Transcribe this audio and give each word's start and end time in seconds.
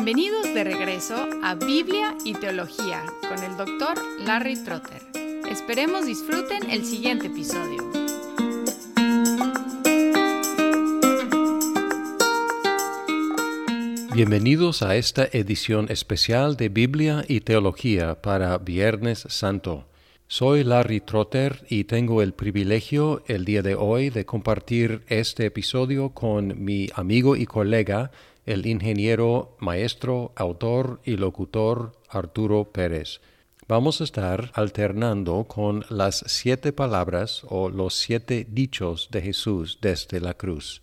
Bienvenidos 0.00 0.54
de 0.54 0.62
regreso 0.62 1.16
a 1.42 1.56
Biblia 1.56 2.16
y 2.24 2.32
Teología 2.34 3.02
con 3.28 3.42
el 3.42 3.56
doctor 3.56 3.98
Larry 4.24 4.54
Trotter. 4.62 5.02
Esperemos 5.50 6.06
disfruten 6.06 6.70
el 6.70 6.84
siguiente 6.84 7.26
episodio. 7.26 7.82
Bienvenidos 14.14 14.82
a 14.82 14.94
esta 14.94 15.24
edición 15.32 15.90
especial 15.90 16.56
de 16.56 16.68
Biblia 16.68 17.24
y 17.26 17.40
Teología 17.40 18.22
para 18.22 18.56
Viernes 18.58 19.26
Santo. 19.28 19.88
Soy 20.28 20.62
Larry 20.62 21.00
Trotter 21.00 21.64
y 21.68 21.84
tengo 21.84 22.22
el 22.22 22.34
privilegio 22.34 23.24
el 23.26 23.44
día 23.44 23.62
de 23.62 23.74
hoy 23.74 24.10
de 24.10 24.24
compartir 24.24 25.02
este 25.08 25.46
episodio 25.46 26.10
con 26.10 26.62
mi 26.62 26.88
amigo 26.94 27.34
y 27.34 27.46
colega, 27.46 28.12
el 28.48 28.64
ingeniero, 28.64 29.56
maestro, 29.60 30.32
autor 30.34 31.00
y 31.04 31.18
locutor 31.18 31.92
Arturo 32.08 32.72
Pérez. 32.72 33.20
Vamos 33.68 34.00
a 34.00 34.04
estar 34.04 34.50
alternando 34.54 35.44
con 35.44 35.84
las 35.90 36.24
siete 36.26 36.72
palabras 36.72 37.42
o 37.48 37.68
los 37.68 37.94
siete 37.94 38.46
dichos 38.48 39.10
de 39.10 39.20
Jesús 39.20 39.78
desde 39.82 40.20
la 40.20 40.32
cruz. 40.32 40.82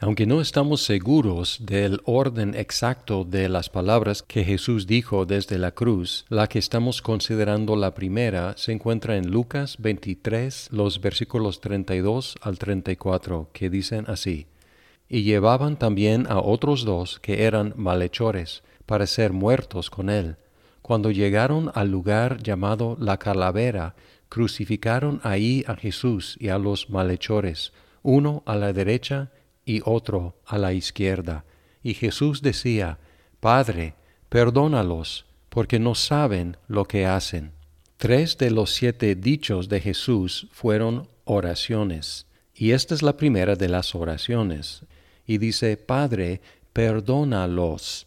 Aunque 0.00 0.26
no 0.26 0.40
estamos 0.40 0.82
seguros 0.82 1.58
del 1.60 2.00
orden 2.04 2.54
exacto 2.54 3.24
de 3.24 3.48
las 3.48 3.68
palabras 3.68 4.22
que 4.22 4.44
Jesús 4.44 4.86
dijo 4.86 5.26
desde 5.26 5.58
la 5.58 5.72
cruz, 5.72 6.24
la 6.28 6.46
que 6.46 6.60
estamos 6.60 7.02
considerando 7.02 7.74
la 7.74 7.94
primera 7.94 8.56
se 8.56 8.70
encuentra 8.70 9.16
en 9.16 9.32
Lucas 9.32 9.74
23, 9.80 10.68
los 10.70 11.00
versículos 11.00 11.60
32 11.60 12.36
al 12.40 12.60
34, 12.60 13.50
que 13.52 13.70
dicen 13.70 14.04
así, 14.06 14.46
Y 15.08 15.24
llevaban 15.24 15.76
también 15.76 16.28
a 16.28 16.38
otros 16.38 16.84
dos 16.84 17.18
que 17.18 17.42
eran 17.42 17.74
malhechores, 17.76 18.62
para 18.86 19.04
ser 19.04 19.32
muertos 19.32 19.90
con 19.90 20.10
él. 20.10 20.36
Cuando 20.80 21.10
llegaron 21.10 21.72
al 21.74 21.90
lugar 21.90 22.40
llamado 22.40 22.96
la 23.00 23.18
calavera, 23.18 23.96
crucificaron 24.28 25.20
ahí 25.24 25.64
a 25.66 25.74
Jesús 25.74 26.36
y 26.38 26.50
a 26.50 26.58
los 26.58 26.88
malhechores, 26.88 27.72
uno 28.04 28.44
a 28.46 28.54
la 28.54 28.72
derecha 28.72 29.32
y 29.68 29.82
otro 29.84 30.34
a 30.46 30.56
la 30.56 30.72
izquierda. 30.72 31.44
Y 31.82 31.92
Jesús 31.92 32.40
decía, 32.40 32.98
Padre, 33.38 33.94
perdónalos, 34.30 35.26
porque 35.50 35.78
no 35.78 35.94
saben 35.94 36.56
lo 36.68 36.86
que 36.86 37.04
hacen. 37.04 37.52
Tres 37.98 38.38
de 38.38 38.50
los 38.50 38.72
siete 38.72 39.14
dichos 39.14 39.68
de 39.68 39.80
Jesús 39.80 40.48
fueron 40.52 41.08
oraciones, 41.24 42.26
y 42.54 42.70
esta 42.70 42.94
es 42.94 43.02
la 43.02 43.18
primera 43.18 43.56
de 43.56 43.68
las 43.68 43.94
oraciones. 43.94 44.84
Y 45.26 45.36
dice, 45.36 45.76
Padre, 45.76 46.40
perdónalos. 46.72 48.06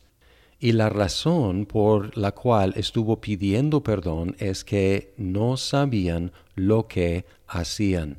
Y 0.59 0.71
la 0.71 0.89
razón 0.89 1.67
por 1.67 2.17
la 2.17 2.31
cual 2.31 2.73
estuvo 2.75 3.21
pidiendo 3.21 3.83
perdón 3.83 4.35
es 4.39 4.63
que 4.63 5.13
no 5.17 5.57
sabían 5.57 6.31
lo 6.55 6.87
que 6.87 7.25
hacían. 7.47 8.17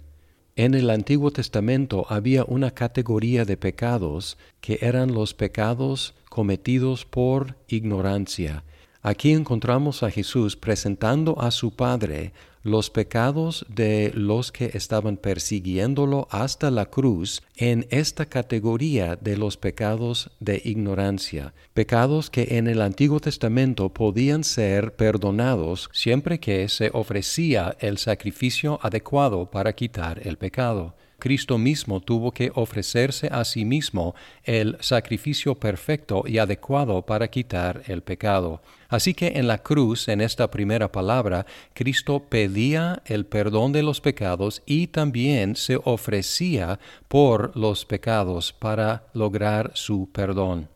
En 0.55 0.75
el 0.75 0.91
Antiguo 0.91 1.31
Testamento 1.31 2.05
había 2.11 2.45
una 2.45 2.73
categoría 2.73 3.47
de 3.47 3.57
pecados 3.57 4.37
que 4.61 4.79
eran 4.83 5.15
los 5.15 5.33
pecados 5.33 6.15
cometidos 6.29 7.07
por 7.07 7.57
ignorancia. 7.69 8.63
Aquí 9.01 9.33
encontramos 9.33 10.03
a 10.03 10.11
Jesús 10.11 10.57
presentando 10.57 11.41
a 11.41 11.51
su 11.53 11.75
Padre 11.75 12.35
los 12.63 12.91
pecados 12.91 13.67
de 13.69 14.13
los 14.15 14.53
que 14.53 14.71
estaban 14.75 15.17
persiguiéndolo 15.17 16.29
hasta 16.31 16.71
la 16.71 16.87
cruz 16.87 17.43
en 17.57 17.87
esta 17.91 18.27
categoría 18.27 19.17
de 19.17 19.37
los 19.37 19.57
pecados 19.57 20.31
de 20.41 20.61
ignorancia, 20.65 21.55
pecados 21.75 22.31
que 22.31 22.59
en 22.59 22.69
el 22.69 22.81
Antiguo 22.81 23.21
Testamento 23.21 23.89
podían 23.89 24.45
ser 24.45 24.95
perdonados 24.95 25.91
siempre 25.93 26.39
que 26.39 26.69
se 26.69 26.91
ofrecía 26.93 27.77
el 27.81 27.99
sacrificio 27.99 28.79
adecuado 28.83 29.51
para 29.51 29.73
quitar 29.73 30.27
el 30.27 30.37
pecado. 30.37 30.95
Cristo 31.23 31.57
mismo 31.57 32.01
tuvo 32.01 32.33
que 32.33 32.51
ofrecerse 32.53 33.29
a 33.31 33.45
sí 33.45 33.65
mismo 33.65 34.17
el 34.43 34.77
sacrificio 34.81 35.55
perfecto 35.55 36.25
y 36.27 36.39
adecuado 36.39 37.03
para 37.03 37.29
quitar 37.29 37.85
el 37.87 38.03
pecado. 38.03 38.61
Así 38.89 39.15
que 39.15 39.29
en 39.37 39.47
la 39.47 39.59
cruz, 39.59 40.09
en 40.09 40.21
esta 40.21 40.51
primera 40.51 40.91
palabra, 40.91 41.47
Cristo 41.75 42.25
pedía 42.29 43.05
el 43.07 43.25
perdón 43.25 43.71
de 43.71 43.85
los 43.85 44.01
pecados 44.01 44.63
y 44.67 44.89
también 44.89 45.55
se 45.55 45.79
ofrecía 45.85 46.81
por 47.07 47.57
los 47.57 47.85
pecados 47.85 48.53
para 48.53 49.05
lograr 49.15 49.71
su 49.75 50.11
perdón. 50.11 50.69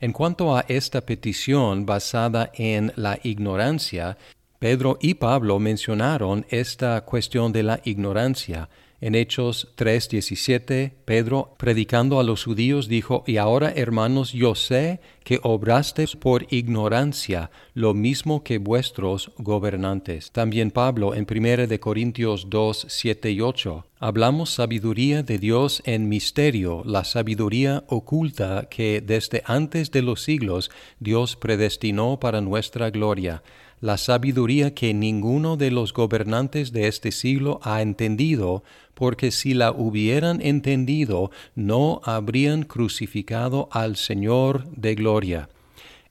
En 0.00 0.12
cuanto 0.12 0.54
a 0.54 0.66
esta 0.68 1.00
petición 1.00 1.86
basada 1.86 2.50
en 2.52 2.92
la 2.96 3.18
ignorancia, 3.22 4.18
Pedro 4.58 4.98
y 5.00 5.14
Pablo 5.14 5.58
mencionaron 5.58 6.44
esta 6.50 7.00
cuestión 7.06 7.52
de 7.52 7.62
la 7.62 7.80
ignorancia 7.84 8.68
en 9.02 9.16
Hechos 9.16 9.68
3:17, 9.74 10.92
Pedro, 11.04 11.54
predicando 11.58 12.20
a 12.20 12.22
los 12.22 12.44
judíos, 12.44 12.88
dijo, 12.88 13.24
Y 13.26 13.36
ahora, 13.36 13.72
hermanos, 13.74 14.32
yo 14.32 14.54
sé 14.54 15.00
que 15.24 15.40
obrasteis 15.42 16.14
por 16.14 16.46
ignorancia 16.50 17.50
lo 17.74 17.94
mismo 17.94 18.44
que 18.44 18.58
vuestros 18.58 19.32
gobernantes. 19.38 20.30
También 20.30 20.70
Pablo, 20.70 21.16
en 21.16 21.26
1 21.28 21.66
de 21.66 21.80
Corintios 21.80 22.48
2, 22.48 22.86
7 22.88 23.32
y 23.32 23.40
8, 23.40 23.86
hablamos 23.98 24.50
sabiduría 24.50 25.24
de 25.24 25.38
Dios 25.38 25.82
en 25.84 26.08
misterio, 26.08 26.82
la 26.86 27.02
sabiduría 27.02 27.82
oculta 27.88 28.68
que 28.70 29.00
desde 29.00 29.42
antes 29.46 29.90
de 29.90 30.02
los 30.02 30.22
siglos 30.22 30.70
Dios 31.00 31.34
predestinó 31.34 32.20
para 32.20 32.40
nuestra 32.40 32.90
gloria 32.90 33.42
la 33.82 33.98
sabiduría 33.98 34.74
que 34.74 34.94
ninguno 34.94 35.56
de 35.56 35.72
los 35.72 35.92
gobernantes 35.92 36.70
de 36.70 36.86
este 36.86 37.10
siglo 37.10 37.58
ha 37.64 37.82
entendido, 37.82 38.62
porque 39.02 39.32
si 39.32 39.52
la 39.52 39.72
hubieran 39.72 40.40
entendido, 40.40 41.32
no 41.56 42.00
habrían 42.04 42.62
crucificado 42.62 43.68
al 43.72 43.96
Señor 43.96 44.64
de 44.76 44.94
gloria. 44.94 45.48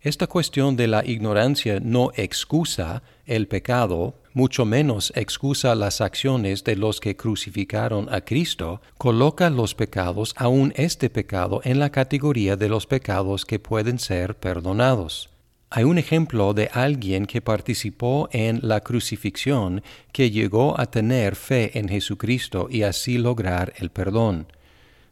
Esta 0.02 0.28
cuestión 0.28 0.76
de 0.76 0.88
la 0.88 1.06
ignorancia 1.06 1.80
no 1.80 2.12
excusa 2.18 3.02
el 3.26 3.48
pecado, 3.48 4.16
mucho 4.34 4.66
menos 4.66 5.14
excusa 5.16 5.74
las 5.74 6.02
acciones 6.02 6.66
de 6.66 6.76
los 6.76 7.00
que 7.00 7.16
crucificaron 7.16 8.14
a 8.14 8.20
Cristo, 8.20 8.82
coloca 8.98 9.50
los 9.50 9.74
pecados, 9.74 10.34
aun 10.36 10.74
este 10.76 11.10
pecado, 11.10 11.62
en 11.64 11.80
la 11.80 11.92
categoría 11.92 12.58
de 12.58 12.68
los 12.68 12.88
pecados 12.88 13.46
que 13.46 13.58
pueden 13.58 14.00
ser 14.00 14.36
perdonados. 14.36 15.31
Hay 15.74 15.86
un 15.86 15.98
ejemplo 15.98 16.54
de 16.54 16.70
alguien 16.74 17.26
que 17.26 17.40
participó 17.40 18.28
en 18.34 18.60
la 18.62 18.82
crucifixión 18.82 19.82
que 20.12 20.30
llegó 20.30 20.78
a 20.78 20.88
tener 20.88 21.38
fe 21.38 21.80
en 21.80 21.88
Jesucristo 21.88 22.68
y 22.70 22.84
así 22.84 23.18
lograr 23.18 23.72
el 23.78 23.90
perdón. 23.90 24.48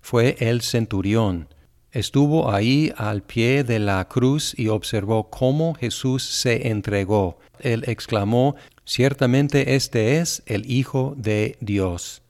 Fue 0.02 0.36
el 0.40 0.60
centurión. 0.60 1.48
Estuvo 1.94 2.52
ahí 2.52 2.92
al 2.98 3.24
pie 3.24 3.64
de 3.64 3.80
la 3.80 4.06
cruz 4.10 4.54
y 4.58 4.68
observó 4.68 5.30
cómo 5.30 5.76
Jesús 5.76 6.24
se 6.24 6.68
entregó. 6.68 7.40
Él 7.62 7.86
exclamó, 7.88 8.58
Ciertamente 8.84 9.76
este 9.76 10.18
es 10.18 10.44
el 10.46 10.70
Hijo 10.70 11.14
de 11.16 11.56
Dios. 11.62 12.22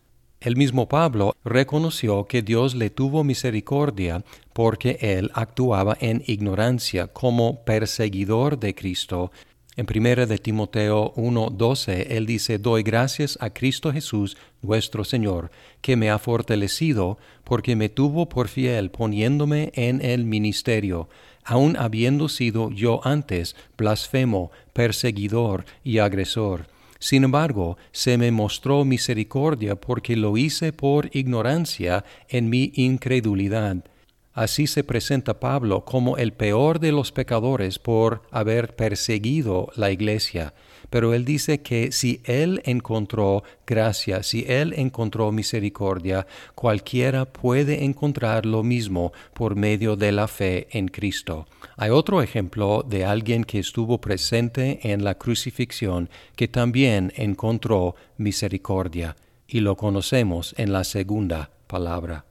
El 0.42 0.56
mismo 0.56 0.88
Pablo 0.88 1.36
reconoció 1.44 2.24
que 2.26 2.42
Dios 2.42 2.74
le 2.74 2.90
tuvo 2.90 3.26
misericordia 3.26 4.24
porque 4.54 4.98
él 5.02 5.32
actuaba 5.34 5.98
en 6.00 6.24
ignorancia 6.28 7.08
como 7.08 7.66
perseguidor 7.66 8.58
de 8.58 8.74
Cristo. 8.74 9.34
En 9.76 9.86
1 9.86 10.28
de 10.28 10.38
Timoteo 10.38 11.14
1:12 11.18 12.08
él 12.12 12.26
dice, 12.26 12.58
Doy 12.58 12.84
gracias 12.84 13.38
a 13.42 13.50
Cristo 13.50 13.92
Jesús, 13.92 14.38
nuestro 14.62 15.04
Señor, 15.04 15.52
que 15.82 15.98
me 15.98 16.10
ha 16.10 16.18
fortalecido, 16.18 17.18
porque 17.44 17.76
me 17.76 17.90
tuvo 17.90 18.30
por 18.30 18.48
fiel 18.48 18.92
poniéndome 18.92 19.74
en 19.76 20.02
el 20.02 20.24
ministerio, 20.24 21.10
aun 21.44 21.76
habiendo 21.76 22.30
sido 22.30 22.72
yo 22.72 23.02
antes 23.04 23.58
blasfemo, 23.78 24.52
perseguidor 24.72 25.66
y 25.84 25.98
agresor 25.98 26.79
sin 27.00 27.24
embargo, 27.24 27.78
se 27.94 28.18
me 28.18 28.30
mostró 28.30 28.84
misericordia 28.84 29.76
porque 29.76 30.18
lo 30.18 30.36
hice 30.36 30.74
por 30.74 31.10
ignorancia 31.16 32.04
en 32.28 32.50
mi 32.50 32.74
incredulidad. 32.76 33.86
Así 34.34 34.68
se 34.68 34.84
presenta 34.84 35.40
Pablo 35.40 35.86
como 35.86 36.18
el 36.18 36.34
peor 36.34 36.80
de 36.80 36.92
los 36.92 37.14
pecadores 37.14 37.80
por 37.80 38.24
haber 38.32 38.76
perseguido 38.76 39.70
la 39.76 39.92
iglesia. 39.92 40.54
Pero 40.90 41.14
él 41.14 41.26
dice 41.26 41.62
que 41.62 41.92
si 41.92 42.22
él 42.26 42.62
encontró 42.66 43.44
gracia, 43.66 44.24
si 44.24 44.46
él 44.48 44.74
encontró 44.76 45.32
misericordia, 45.32 46.26
cualquiera 46.56 47.26
puede 47.26 47.84
encontrar 47.84 48.46
lo 48.46 48.64
mismo 48.64 49.12
por 49.34 49.56
medio 49.56 49.96
de 49.96 50.12
la 50.12 50.28
fe 50.28 50.68
en 50.72 50.88
Cristo. 50.88 51.48
Hay 51.78 51.92
otro 51.92 52.22
ejemplo 52.22 52.84
de 52.88 53.06
alguien 53.06 53.44
que 53.44 53.60
estuvo 53.60 54.00
presente 54.00 54.80
en 54.84 55.04
la 55.04 55.16
crucifixión 55.16 56.10
que 56.36 56.48
también 56.48 57.14
encontró 57.16 57.96
misericordia. 58.18 59.16
y 59.52 59.62
lo 59.62 59.76
conocemos 59.76 60.54
en 60.58 60.72
la 60.72 60.84
segunda 60.84 61.50
palabra. 61.66 62.29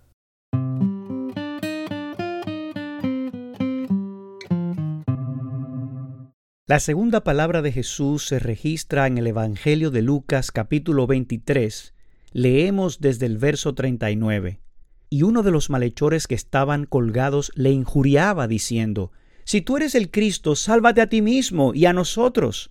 La 6.69 6.81
segunda 6.81 7.25
palabra 7.25 7.63
de 7.63 7.73
Jesús 7.73 8.27
se 8.27 8.39
registra 8.39 9.07
en 9.07 9.17
el 9.17 9.27
Evangelio 9.27 9.91
de 9.91 10.03
Lucas 10.03 10.53
capítulo 10.53 11.07
23. 11.07 11.95
Leemos 12.33 13.01
desde 13.01 13.25
el 13.25 13.39
verso 13.39 13.75
39. 13.75 14.61
Y 15.09 15.23
uno 15.23 15.43
de 15.43 15.51
los 15.51 15.71
malhechores 15.71 16.27
que 16.27 16.35
estaban 16.35 16.85
colgados 16.85 17.53
le 17.55 17.71
injuriaba 17.71 18.47
diciendo, 18.49 19.13
Si 19.45 19.63
tú 19.63 19.79
eres 19.79 19.95
el 19.95 20.11
Cristo, 20.11 20.57
sálvate 20.57 21.01
a 21.01 21.09
ti 21.09 21.23
mismo 21.23 21.73
y 21.73 21.87
a 21.87 21.95
nosotros. 21.95 22.71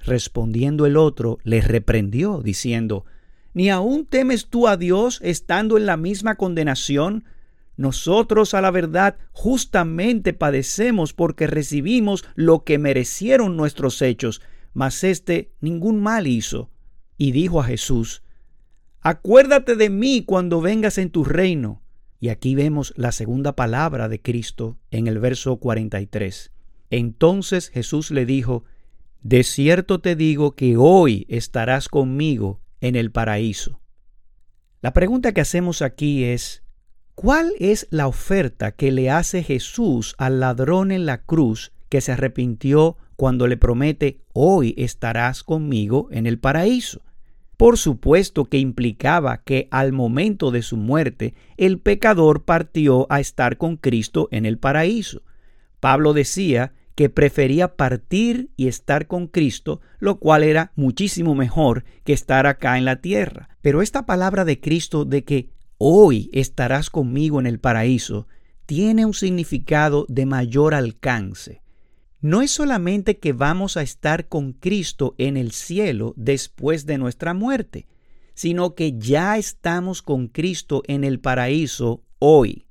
Respondiendo 0.00 0.84
el 0.84 0.98
otro, 0.98 1.38
le 1.44 1.62
reprendió, 1.62 2.42
diciendo, 2.42 3.06
¿Ni 3.54 3.70
aún 3.70 4.04
temes 4.04 4.48
tú 4.48 4.68
a 4.68 4.76
Dios 4.76 5.18
estando 5.22 5.78
en 5.78 5.86
la 5.86 5.96
misma 5.96 6.34
condenación? 6.34 7.24
Nosotros 7.76 8.54
a 8.54 8.60
la 8.60 8.70
verdad 8.70 9.16
justamente 9.32 10.32
padecemos 10.32 11.12
porque 11.12 11.46
recibimos 11.46 12.24
lo 12.34 12.64
que 12.64 12.78
merecieron 12.78 13.56
nuestros 13.56 14.00
hechos, 14.00 14.42
mas 14.72 15.02
éste 15.04 15.52
ningún 15.60 16.00
mal 16.00 16.26
hizo. 16.26 16.70
Y 17.16 17.32
dijo 17.32 17.60
a 17.60 17.64
Jesús, 17.64 18.22
Acuérdate 19.00 19.76
de 19.76 19.90
mí 19.90 20.24
cuando 20.24 20.60
vengas 20.62 20.98
en 20.98 21.10
tu 21.10 21.24
reino. 21.24 21.82
Y 22.20 22.30
aquí 22.30 22.54
vemos 22.54 22.94
la 22.96 23.12
segunda 23.12 23.54
palabra 23.54 24.08
de 24.08 24.22
Cristo 24.22 24.78
en 24.90 25.08
el 25.08 25.18
verso 25.18 25.58
43. 25.58 26.52
Entonces 26.88 27.68
Jesús 27.68 28.10
le 28.10 28.24
dijo, 28.24 28.64
De 29.20 29.42
cierto 29.42 30.00
te 30.00 30.16
digo 30.16 30.52
que 30.52 30.76
hoy 30.78 31.26
estarás 31.28 31.88
conmigo 31.90 32.62
en 32.80 32.96
el 32.96 33.10
paraíso. 33.10 33.80
La 34.80 34.92
pregunta 34.92 35.32
que 35.32 35.42
hacemos 35.42 35.82
aquí 35.82 36.24
es, 36.24 36.63
¿Cuál 37.14 37.52
es 37.60 37.86
la 37.90 38.08
oferta 38.08 38.72
que 38.72 38.90
le 38.90 39.08
hace 39.08 39.44
Jesús 39.44 40.16
al 40.18 40.40
ladrón 40.40 40.90
en 40.90 41.06
la 41.06 41.22
cruz 41.22 41.72
que 41.88 42.00
se 42.00 42.10
arrepintió 42.12 42.96
cuando 43.14 43.46
le 43.46 43.56
promete, 43.56 44.20
hoy 44.32 44.74
estarás 44.76 45.44
conmigo 45.44 46.08
en 46.10 46.26
el 46.26 46.40
paraíso? 46.40 47.02
Por 47.56 47.78
supuesto 47.78 48.46
que 48.46 48.58
implicaba 48.58 49.42
que 49.44 49.68
al 49.70 49.92
momento 49.92 50.50
de 50.50 50.62
su 50.62 50.76
muerte 50.76 51.34
el 51.56 51.78
pecador 51.78 52.44
partió 52.44 53.06
a 53.10 53.20
estar 53.20 53.58
con 53.58 53.76
Cristo 53.76 54.28
en 54.32 54.44
el 54.44 54.58
paraíso. 54.58 55.22
Pablo 55.78 56.14
decía 56.14 56.72
que 56.96 57.10
prefería 57.10 57.76
partir 57.76 58.50
y 58.56 58.66
estar 58.66 59.06
con 59.06 59.28
Cristo, 59.28 59.80
lo 60.00 60.18
cual 60.18 60.42
era 60.42 60.72
muchísimo 60.74 61.36
mejor 61.36 61.84
que 62.02 62.12
estar 62.12 62.48
acá 62.48 62.76
en 62.76 62.84
la 62.84 62.96
tierra. 62.96 63.50
Pero 63.62 63.82
esta 63.82 64.04
palabra 64.04 64.44
de 64.44 64.60
Cristo 64.60 65.04
de 65.04 65.22
que 65.22 65.54
hoy 65.86 66.30
estarás 66.32 66.88
conmigo 66.88 67.38
en 67.38 67.46
el 67.46 67.60
paraíso, 67.60 68.26
tiene 68.64 69.04
un 69.04 69.12
significado 69.12 70.06
de 70.08 70.24
mayor 70.24 70.72
alcance. 70.72 71.60
No 72.22 72.40
es 72.40 72.52
solamente 72.52 73.18
que 73.18 73.34
vamos 73.34 73.76
a 73.76 73.82
estar 73.82 74.28
con 74.28 74.54
Cristo 74.54 75.14
en 75.18 75.36
el 75.36 75.52
cielo 75.52 76.14
después 76.16 76.86
de 76.86 76.96
nuestra 76.96 77.34
muerte, 77.34 77.86
sino 78.32 78.74
que 78.74 78.96
ya 78.96 79.36
estamos 79.36 80.00
con 80.00 80.28
Cristo 80.28 80.82
en 80.86 81.04
el 81.04 81.20
paraíso 81.20 82.02
hoy. 82.18 82.64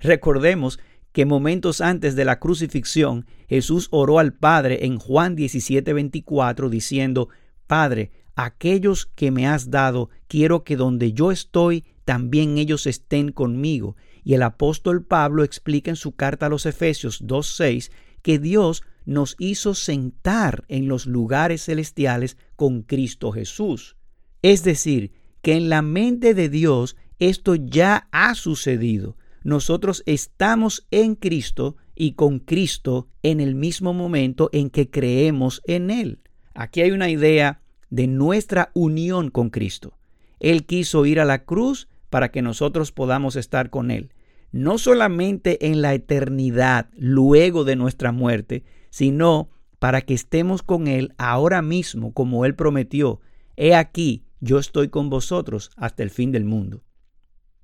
Recordemos 0.00 0.80
que 1.12 1.24
momentos 1.24 1.80
antes 1.80 2.16
de 2.16 2.24
la 2.24 2.40
crucifixión 2.40 3.26
Jesús 3.48 3.86
oró 3.92 4.18
al 4.18 4.32
Padre 4.32 4.86
en 4.86 4.98
Juan 4.98 5.36
17:24 5.36 6.68
diciendo, 6.68 7.28
Padre, 7.68 8.10
aquellos 8.34 9.06
que 9.06 9.30
me 9.30 9.46
has 9.46 9.70
dado, 9.70 10.10
quiero 10.26 10.64
que 10.64 10.74
donde 10.74 11.12
yo 11.12 11.30
estoy, 11.30 11.84
también 12.06 12.56
ellos 12.56 12.86
estén 12.86 13.32
conmigo. 13.32 13.96
Y 14.22 14.34
el 14.34 14.42
apóstol 14.42 15.04
Pablo 15.04 15.42
explica 15.42 15.90
en 15.90 15.96
su 15.96 16.12
carta 16.12 16.46
a 16.46 16.48
los 16.48 16.64
Efesios 16.64 17.20
2.6 17.22 17.90
que 18.22 18.38
Dios 18.38 18.84
nos 19.04 19.34
hizo 19.40 19.74
sentar 19.74 20.64
en 20.68 20.86
los 20.86 21.06
lugares 21.06 21.64
celestiales 21.64 22.36
con 22.54 22.82
Cristo 22.82 23.32
Jesús. 23.32 23.96
Es 24.40 24.62
decir, 24.62 25.12
que 25.42 25.54
en 25.54 25.68
la 25.68 25.82
mente 25.82 26.32
de 26.32 26.48
Dios 26.48 26.96
esto 27.18 27.56
ya 27.56 28.08
ha 28.12 28.36
sucedido. 28.36 29.16
Nosotros 29.42 30.04
estamos 30.06 30.86
en 30.92 31.16
Cristo 31.16 31.76
y 31.96 32.12
con 32.12 32.38
Cristo 32.38 33.08
en 33.24 33.40
el 33.40 33.56
mismo 33.56 33.92
momento 33.94 34.48
en 34.52 34.70
que 34.70 34.90
creemos 34.90 35.60
en 35.66 35.90
Él. 35.90 36.20
Aquí 36.54 36.82
hay 36.82 36.92
una 36.92 37.10
idea 37.10 37.62
de 37.90 38.06
nuestra 38.06 38.70
unión 38.74 39.30
con 39.30 39.50
Cristo. 39.50 39.98
Él 40.40 40.66
quiso 40.66 41.06
ir 41.06 41.20
a 41.20 41.24
la 41.24 41.44
cruz 41.44 41.88
para 42.10 42.30
que 42.30 42.42
nosotros 42.42 42.92
podamos 42.92 43.36
estar 43.36 43.70
con 43.70 43.90
Él. 43.90 44.12
No 44.52 44.78
solamente 44.78 45.66
en 45.66 45.82
la 45.82 45.94
eternidad, 45.94 46.88
luego 46.96 47.64
de 47.64 47.76
nuestra 47.76 48.12
muerte, 48.12 48.64
sino 48.90 49.50
para 49.78 50.00
que 50.00 50.14
estemos 50.14 50.62
con 50.62 50.88
Él 50.88 51.14
ahora 51.18 51.62
mismo, 51.62 52.12
como 52.12 52.44
Él 52.44 52.54
prometió. 52.54 53.20
He 53.56 53.74
aquí, 53.74 54.24
yo 54.40 54.58
estoy 54.58 54.88
con 54.88 55.10
vosotros 55.10 55.70
hasta 55.76 56.02
el 56.02 56.10
fin 56.10 56.32
del 56.32 56.44
mundo. 56.44 56.82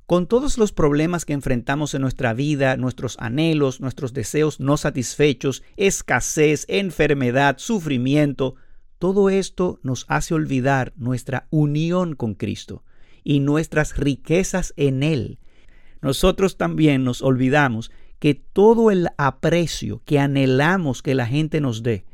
Con 0.06 0.26
todos 0.26 0.58
los 0.58 0.72
problemas 0.72 1.24
que 1.24 1.32
enfrentamos 1.32 1.94
en 1.94 2.02
nuestra 2.02 2.34
vida, 2.34 2.76
nuestros 2.76 3.16
anhelos, 3.18 3.80
nuestros 3.80 4.12
deseos 4.12 4.60
no 4.60 4.76
satisfechos, 4.76 5.62
escasez, 5.76 6.66
enfermedad, 6.68 7.56
sufrimiento, 7.58 8.56
todo 8.98 9.30
esto 9.30 9.80
nos 9.82 10.04
hace 10.08 10.34
olvidar 10.34 10.92
nuestra 10.96 11.46
unión 11.50 12.14
con 12.14 12.34
Cristo 12.34 12.84
y 13.24 13.40
nuestras 13.40 13.96
riquezas 13.96 14.74
en 14.76 15.02
Él. 15.02 15.38
Nosotros 16.00 16.56
también 16.56 17.04
nos 17.04 17.22
olvidamos 17.22 17.90
que 18.18 18.34
todo 18.34 18.90
el 18.90 19.08
aprecio 19.18 20.02
que 20.04 20.18
anhelamos 20.18 21.02
que 21.02 21.14
la 21.14 21.26
gente 21.26 21.60
nos 21.60 21.82
dé, 21.82 22.04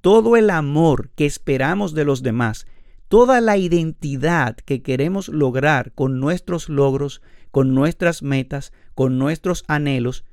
todo 0.00 0.36
el 0.36 0.50
amor 0.50 1.10
que 1.14 1.26
esperamos 1.26 1.94
de 1.94 2.04
los 2.04 2.22
demás, 2.22 2.66
toda 3.08 3.40
la 3.40 3.56
identidad 3.56 4.56
que 4.56 4.82
queremos 4.82 5.28
lograr 5.28 5.92
con 5.92 6.20
nuestros 6.20 6.68
logros, 6.68 7.22
con 7.50 7.74
nuestras 7.74 8.22
metas, 8.22 8.72
con 8.94 9.18
nuestros 9.18 9.64
anhelos, 9.66 10.24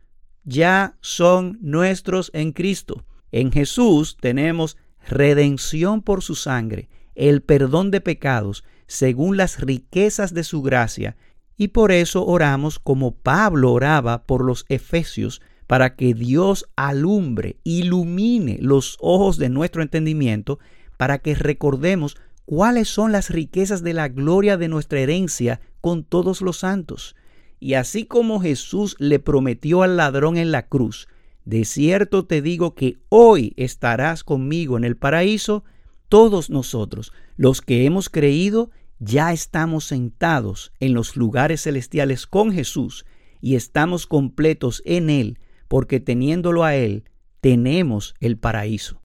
ya 0.43 0.97
son 1.01 1.57
nuestros 1.61 2.31
en 2.33 2.51
Cristo. 2.51 3.05
En 3.31 3.51
Jesús 3.51 4.17
tenemos 4.21 4.77
redención 5.07 6.01
por 6.01 6.21
su 6.23 6.35
sangre, 6.35 6.89
el 7.15 7.41
perdón 7.41 7.91
de 7.91 7.99
pecados, 7.99 8.63
según 8.87 9.37
las 9.37 9.59
riquezas 9.59 10.33
de 10.33 10.43
su 10.43 10.61
gracia, 10.61 11.15
y 11.57 11.69
por 11.69 11.91
eso 11.91 12.25
oramos 12.25 12.79
como 12.79 13.15
Pablo 13.15 13.73
oraba 13.73 14.23
por 14.25 14.43
los 14.43 14.65
Efesios, 14.69 15.41
para 15.65 15.95
que 15.95 16.13
Dios 16.13 16.65
alumbre, 16.75 17.57
ilumine 17.63 18.57
los 18.61 18.97
ojos 19.01 19.37
de 19.37 19.49
nuestro 19.49 19.81
entendimiento, 19.81 20.59
para 20.95 21.19
que 21.19 21.35
recordemos 21.35 22.17
cuáles 22.45 22.87
son 22.87 23.11
las 23.11 23.29
riquezas 23.29 23.83
de 23.83 23.93
la 23.93 24.07
gloria 24.07 24.55
de 24.55 24.69
nuestra 24.69 25.01
herencia 25.01 25.59
con 25.81 26.05
todos 26.05 26.41
los 26.41 26.59
santos. 26.59 27.15
Y 27.59 27.73
así 27.73 28.05
como 28.05 28.39
Jesús 28.39 28.95
le 28.99 29.19
prometió 29.19 29.83
al 29.83 29.97
ladrón 29.97 30.37
en 30.37 30.51
la 30.51 30.67
cruz, 30.67 31.07
de 31.43 31.65
cierto 31.65 32.25
te 32.25 32.41
digo 32.41 32.75
que 32.75 32.97
hoy 33.09 33.53
estarás 33.57 34.23
conmigo 34.23 34.77
en 34.77 34.83
el 34.83 34.95
paraíso, 34.95 35.63
todos 36.09 36.49
nosotros, 36.49 37.13
los 37.35 37.61
que 37.61 37.85
hemos 37.85 38.09
creído, 38.09 38.71
ya 38.99 39.31
estamos 39.31 39.85
sentados 39.85 40.71
en 40.79 40.93
los 40.93 41.15
lugares 41.15 41.63
celestiales 41.63 42.25
con 42.25 42.51
Jesús 42.51 43.05
y 43.41 43.55
estamos 43.55 44.07
completos 44.07 44.81
en 44.85 45.09
Él, 45.09 45.39
porque 45.67 45.99
teniéndolo 45.99 46.63
a 46.63 46.75
Él, 46.75 47.03
tenemos 47.41 48.15
el 48.19 48.37
paraíso. 48.37 49.01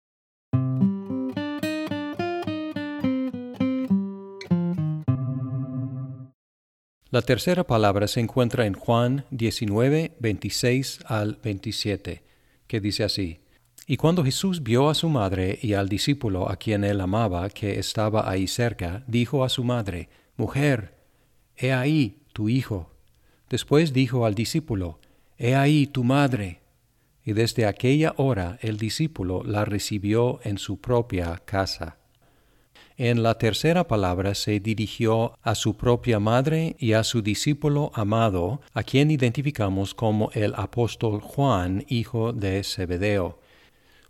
La 7.10 7.20
tercera 7.20 7.64
palabra 7.64 8.08
se 8.08 8.20
encuentra 8.20 8.64
en 8.64 8.72
Juan 8.72 9.26
19, 9.30 10.16
26 10.18 11.00
al 11.04 11.38
27, 11.42 12.22
que 12.66 12.80
dice 12.80 13.04
así. 13.04 13.41
Y 13.86 13.96
cuando 13.96 14.24
Jesús 14.24 14.62
vio 14.62 14.88
a 14.88 14.94
su 14.94 15.08
madre 15.08 15.58
y 15.60 15.72
al 15.74 15.88
discípulo 15.88 16.48
a 16.48 16.56
quien 16.56 16.84
él 16.84 17.00
amaba 17.00 17.48
que 17.50 17.78
estaba 17.78 18.30
ahí 18.30 18.46
cerca, 18.46 19.02
dijo 19.06 19.44
a 19.44 19.48
su 19.48 19.64
madre, 19.64 20.08
Mujer, 20.36 20.94
he 21.56 21.72
ahí 21.72 22.18
tu 22.32 22.48
hijo. 22.48 22.90
Después 23.50 23.92
dijo 23.92 24.24
al 24.24 24.34
discípulo, 24.34 24.98
He 25.36 25.54
ahí 25.54 25.86
tu 25.86 26.04
madre. 26.04 26.60
Y 27.24 27.32
desde 27.32 27.66
aquella 27.66 28.14
hora 28.16 28.58
el 28.62 28.78
discípulo 28.78 29.42
la 29.44 29.64
recibió 29.64 30.40
en 30.44 30.58
su 30.58 30.80
propia 30.80 31.40
casa. 31.44 31.98
En 32.96 33.22
la 33.22 33.36
tercera 33.38 33.88
palabra 33.88 34.34
se 34.34 34.60
dirigió 34.60 35.38
a 35.42 35.54
su 35.54 35.76
propia 35.76 36.20
madre 36.20 36.76
y 36.78 36.92
a 36.92 37.02
su 37.04 37.22
discípulo 37.22 37.90
amado, 37.94 38.60
a 38.74 38.82
quien 38.82 39.10
identificamos 39.10 39.94
como 39.94 40.30
el 40.34 40.54
apóstol 40.56 41.20
Juan, 41.20 41.84
hijo 41.88 42.32
de 42.32 42.62
Zebedeo. 42.62 43.41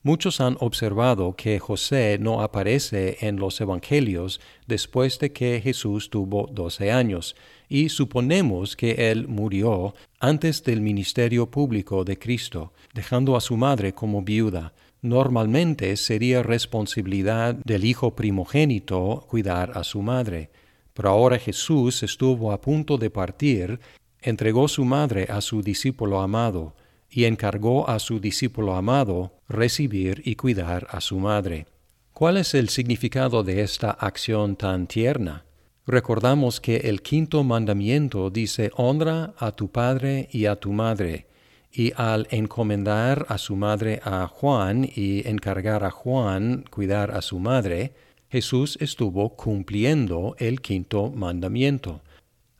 Muchos 0.05 0.41
han 0.41 0.57
observado 0.59 1.37
que 1.37 1.61
José 1.61 2.19
no 2.21 2.43
aparece 2.43 3.19
en 3.21 3.37
los 3.37 3.61
Evangelios 3.61 4.41
después 4.67 5.21
de 5.21 5.33
que 5.33 5.61
Jesús 5.61 6.11
tuvo 6.11 6.49
doce 6.51 6.91
años, 6.91 7.37
y 7.69 7.89
suponemos 7.89 8.75
que 8.75 9.11
él 9.13 9.29
murió 9.29 9.95
antes 10.19 10.65
del 10.65 10.81
ministerio 10.81 11.49
público 11.49 12.03
de 12.05 12.19
Cristo, 12.19 12.73
dejando 12.93 13.37
a 13.37 13.41
su 13.41 13.57
madre 13.57 13.95
como 13.95 14.23
viuda. 14.23 14.73
Normalmente 15.03 15.97
sería 15.97 16.43
responsabilidad 16.43 17.55
del 17.65 17.85
hijo 17.85 18.17
primogénito 18.17 19.25
cuidar 19.29 19.71
a 19.79 19.85
su 19.85 20.03
madre. 20.03 20.51
Pero 20.95 21.11
ahora 21.11 21.39
Jesús 21.39 22.03
estuvo 22.03 22.51
a 22.51 22.61
punto 22.61 22.99
de 22.99 23.09
partir, 23.09 23.79
entregó 24.21 24.67
su 24.67 24.85
madre 24.85 25.29
a 25.31 25.41
su 25.41 25.63
discípulo 25.63 26.21
amado, 26.21 26.75
y 27.13 27.27
encargó 27.27 27.89
a 27.89 27.99
su 27.99 28.19
discípulo 28.19 28.75
amado 28.75 29.35
recibir 29.49 30.23
y 30.25 30.35
cuidar 30.35 30.89
a 30.91 31.03
su 31.03 31.19
madre. 31.19 31.67
¿Cuál 32.13 32.39
es 32.39 32.55
el 32.55 32.71
significado 32.71 33.45
de 33.45 33.61
esta 33.61 33.91
acción 33.91 34.57
tan 34.57 34.87
tierna? 34.87 35.45
Recordamos 35.87 36.61
que 36.61 36.77
el 36.77 37.03
quinto 37.03 37.45
mandamiento 37.45 38.31
dice 38.31 38.71
honra 38.77 39.35
a 39.37 39.53
tu 39.53 39.69
padre 39.71 40.29
y 40.33 40.47
a 40.47 40.57
tu 40.57 40.73
madre, 40.73 41.27
y 41.73 41.93
al 41.97 42.29
encomendar 42.31 43.27
a 43.29 43.37
su 43.39 43.57
madre 43.57 44.01
a 44.05 44.27
Juan 44.27 44.89
y 44.95 45.27
encargar 45.29 45.85
a 45.85 45.91
Juan 45.91 46.65
cuidar 46.71 47.11
a 47.11 47.21
su 47.21 47.39
madre, 47.39 47.93
Jesús 48.31 48.79
estuvo 48.81 49.37
cumpliendo 49.37 50.35
el 50.39 50.63
quinto 50.63 51.11
mandamiento. 51.11 52.01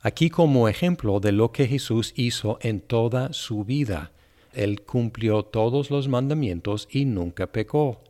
Aquí 0.01 0.29
como 0.29 0.67
ejemplo 0.67 1.19
de 1.19 1.31
lo 1.31 1.51
que 1.51 1.67
Jesús 1.67 2.13
hizo 2.15 2.59
en 2.61 2.81
toda 2.81 3.33
su 3.33 3.63
vida. 3.63 4.11
Él 4.53 4.81
cumplió 4.81 5.43
todos 5.43 5.89
los 5.91 6.07
mandamientos 6.07 6.87
y 6.91 7.05
nunca 7.05 7.51
pecó. 7.51 8.01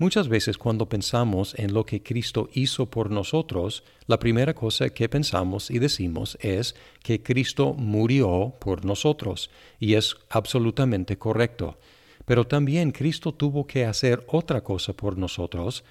Muchas 0.00 0.28
veces 0.28 0.56
cuando 0.56 0.88
pensamos 0.88 1.54
en 1.58 1.74
lo 1.74 1.84
que 1.84 2.02
Cristo 2.02 2.48
hizo 2.54 2.86
por 2.86 3.10
nosotros, 3.10 3.84
la 4.06 4.18
primera 4.18 4.54
cosa 4.54 4.88
que 4.88 5.10
pensamos 5.10 5.70
y 5.70 5.78
decimos 5.78 6.38
es 6.40 6.74
que 7.02 7.22
Cristo 7.22 7.74
murió 7.74 8.54
por 8.60 8.86
nosotros, 8.86 9.50
y 9.78 9.96
es 9.96 10.16
absolutamente 10.30 11.18
correcto. 11.18 11.78
Pero 12.24 12.46
también 12.46 12.92
Cristo 12.92 13.32
tuvo 13.32 13.66
que 13.66 13.84
hacer 13.84 14.24
otra 14.28 14.62
cosa 14.62 14.94
por 14.94 15.18
nosotros, 15.18 15.84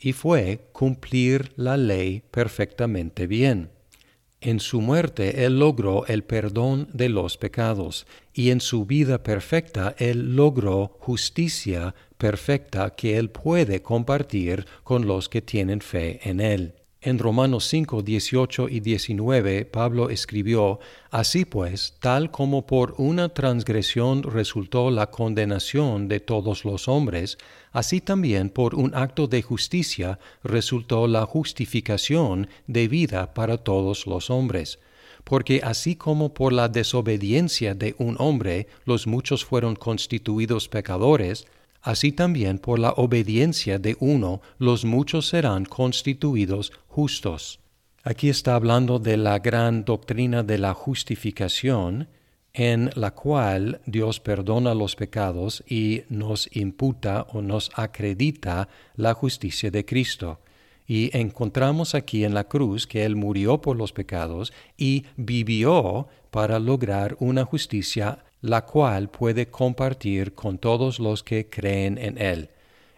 y 0.00 0.12
fue 0.12 0.68
cumplir 0.72 1.52
la 1.54 1.76
ley 1.76 2.24
perfectamente 2.32 3.28
bien. 3.28 3.70
En 4.46 4.60
su 4.60 4.80
muerte 4.80 5.44
Él 5.44 5.58
logró 5.58 6.06
el 6.06 6.22
perdón 6.22 6.88
de 6.92 7.08
los 7.08 7.36
pecados, 7.36 8.06
y 8.32 8.50
en 8.50 8.60
su 8.60 8.86
vida 8.86 9.24
perfecta 9.24 9.96
Él 9.98 10.36
logró 10.36 10.98
justicia 11.00 11.96
perfecta 12.16 12.90
que 12.90 13.18
Él 13.18 13.30
puede 13.30 13.82
compartir 13.82 14.64
con 14.84 15.08
los 15.08 15.28
que 15.28 15.42
tienen 15.42 15.80
fe 15.80 16.20
en 16.22 16.38
Él. 16.38 16.74
En 17.00 17.18
Romanos 17.18 17.66
5, 17.66 18.02
18 18.02 18.68
y 18.68 18.78
19, 18.78 19.64
Pablo 19.64 20.10
escribió, 20.10 20.78
Así 21.10 21.44
pues, 21.44 21.96
tal 21.98 22.30
como 22.30 22.66
por 22.66 22.94
una 22.98 23.28
transgresión 23.28 24.22
resultó 24.22 24.92
la 24.92 25.10
condenación 25.10 26.06
de 26.06 26.20
todos 26.20 26.64
los 26.64 26.86
hombres, 26.86 27.36
así 27.76 28.00
también 28.00 28.48
por 28.48 28.74
un 28.74 28.94
acto 28.94 29.26
de 29.26 29.42
justicia 29.42 30.18
resultó 30.42 31.06
la 31.06 31.26
justificación 31.26 32.48
de 32.66 32.88
vida 32.88 33.34
para 33.34 33.58
todos 33.58 34.06
los 34.06 34.30
hombres. 34.30 34.78
Porque 35.24 35.60
así 35.62 35.94
como 35.94 36.32
por 36.32 36.54
la 36.54 36.70
desobediencia 36.70 37.74
de 37.74 37.94
un 37.98 38.16
hombre 38.18 38.66
los 38.86 39.06
muchos 39.06 39.44
fueron 39.44 39.76
constituidos 39.76 40.68
pecadores, 40.68 41.46
así 41.82 42.12
también 42.12 42.58
por 42.58 42.78
la 42.78 42.92
obediencia 42.92 43.78
de 43.78 43.94
uno 44.00 44.40
los 44.56 44.86
muchos 44.86 45.28
serán 45.28 45.66
constituidos 45.66 46.72
justos. 46.88 47.60
Aquí 48.02 48.30
está 48.30 48.54
hablando 48.54 48.98
de 48.98 49.18
la 49.18 49.38
gran 49.38 49.84
doctrina 49.84 50.42
de 50.42 50.56
la 50.56 50.72
justificación, 50.72 52.08
en 52.58 52.90
la 52.94 53.10
cual 53.10 53.82
Dios 53.84 54.18
perdona 54.18 54.72
los 54.74 54.96
pecados 54.96 55.62
y 55.68 56.04
nos 56.08 56.48
imputa 56.56 57.26
o 57.34 57.42
nos 57.42 57.70
acredita 57.74 58.68
la 58.96 59.12
justicia 59.12 59.70
de 59.70 59.84
Cristo. 59.84 60.40
Y 60.86 61.14
encontramos 61.14 61.94
aquí 61.94 62.24
en 62.24 62.32
la 62.32 62.44
cruz 62.44 62.86
que 62.86 63.04
Él 63.04 63.14
murió 63.14 63.60
por 63.60 63.76
los 63.76 63.92
pecados 63.92 64.54
y 64.78 65.04
vivió 65.18 66.08
para 66.30 66.58
lograr 66.58 67.16
una 67.20 67.44
justicia 67.44 68.24
la 68.40 68.64
cual 68.64 69.10
puede 69.10 69.50
compartir 69.50 70.32
con 70.32 70.56
todos 70.56 70.98
los 70.98 71.22
que 71.22 71.50
creen 71.50 71.98
en 71.98 72.16
Él. 72.16 72.48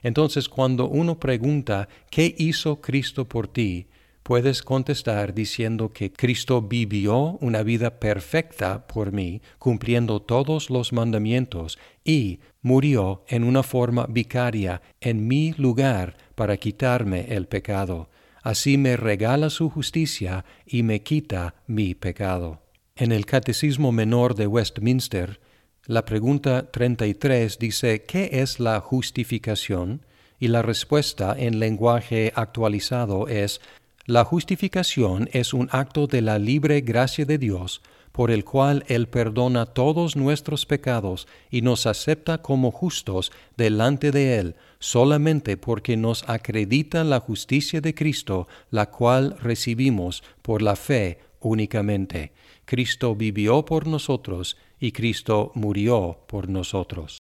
Entonces, 0.02 0.48
cuando 0.48 0.86
uno 0.88 1.18
pregunta, 1.18 1.88
¿qué 2.10 2.32
hizo 2.38 2.80
Cristo 2.80 3.24
por 3.24 3.48
ti? 3.48 3.88
Puedes 4.28 4.62
contestar 4.62 5.32
diciendo 5.32 5.90
que 5.90 6.12
Cristo 6.12 6.60
vivió 6.60 7.38
una 7.40 7.62
vida 7.62 7.98
perfecta 7.98 8.86
por 8.86 9.10
mí, 9.10 9.40
cumpliendo 9.58 10.20
todos 10.20 10.68
los 10.68 10.92
mandamientos, 10.92 11.78
y 12.04 12.40
murió 12.60 13.24
en 13.28 13.42
una 13.42 13.62
forma 13.62 14.04
vicaria 14.06 14.82
en 15.00 15.26
mi 15.26 15.54
lugar 15.54 16.18
para 16.34 16.58
quitarme 16.58 17.34
el 17.34 17.46
pecado. 17.46 18.10
Así 18.42 18.76
me 18.76 18.98
regala 18.98 19.48
su 19.48 19.70
justicia 19.70 20.44
y 20.66 20.82
me 20.82 21.00
quita 21.00 21.54
mi 21.66 21.94
pecado. 21.94 22.60
En 22.96 23.12
el 23.12 23.24
Catecismo 23.24 23.92
Menor 23.92 24.34
de 24.34 24.46
Westminster, 24.46 25.40
la 25.86 26.04
pregunta 26.04 26.70
33 26.70 27.58
dice, 27.58 28.04
¿qué 28.04 28.28
es 28.30 28.60
la 28.60 28.78
justificación? 28.80 30.04
Y 30.38 30.48
la 30.48 30.60
respuesta 30.60 31.34
en 31.38 31.58
lenguaje 31.58 32.30
actualizado 32.36 33.26
es, 33.26 33.62
la 34.08 34.24
justificación 34.24 35.28
es 35.34 35.52
un 35.52 35.68
acto 35.70 36.06
de 36.06 36.22
la 36.22 36.38
libre 36.38 36.80
gracia 36.80 37.26
de 37.26 37.36
Dios, 37.36 37.82
por 38.10 38.30
el 38.30 38.42
cual 38.42 38.82
Él 38.88 39.06
perdona 39.06 39.66
todos 39.66 40.16
nuestros 40.16 40.64
pecados 40.64 41.28
y 41.50 41.60
nos 41.60 41.84
acepta 41.84 42.40
como 42.40 42.70
justos 42.70 43.32
delante 43.58 44.10
de 44.10 44.38
Él, 44.38 44.56
solamente 44.78 45.58
porque 45.58 45.98
nos 45.98 46.26
acredita 46.26 47.04
la 47.04 47.20
justicia 47.20 47.82
de 47.82 47.94
Cristo, 47.94 48.48
la 48.70 48.86
cual 48.90 49.36
recibimos 49.42 50.22
por 50.40 50.62
la 50.62 50.74
fe 50.74 51.18
únicamente. 51.40 52.32
Cristo 52.64 53.14
vivió 53.14 53.66
por 53.66 53.86
nosotros 53.86 54.56
y 54.80 54.92
Cristo 54.92 55.52
murió 55.54 56.20
por 56.26 56.48
nosotros. 56.48 57.18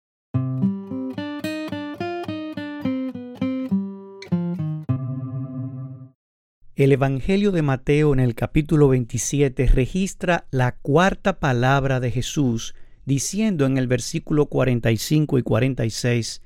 El 6.80 6.92
Evangelio 6.92 7.52
de 7.52 7.60
Mateo 7.60 8.14
en 8.14 8.20
el 8.20 8.34
capítulo 8.34 8.88
27 8.88 9.66
registra 9.66 10.46
la 10.50 10.72
cuarta 10.76 11.38
palabra 11.38 12.00
de 12.00 12.10
Jesús, 12.10 12.74
diciendo 13.04 13.66
en 13.66 13.76
el 13.76 13.86
versículo 13.86 14.46
45 14.46 15.36
y 15.36 15.42
46, 15.42 16.40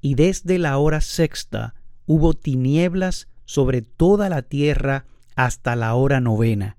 Y 0.00 0.16
desde 0.16 0.58
la 0.58 0.78
hora 0.78 1.00
sexta 1.00 1.76
hubo 2.06 2.34
tinieblas 2.34 3.28
sobre 3.44 3.80
toda 3.80 4.28
la 4.28 4.42
tierra 4.42 5.06
hasta 5.36 5.76
la 5.76 5.94
hora 5.94 6.20
novena. 6.20 6.76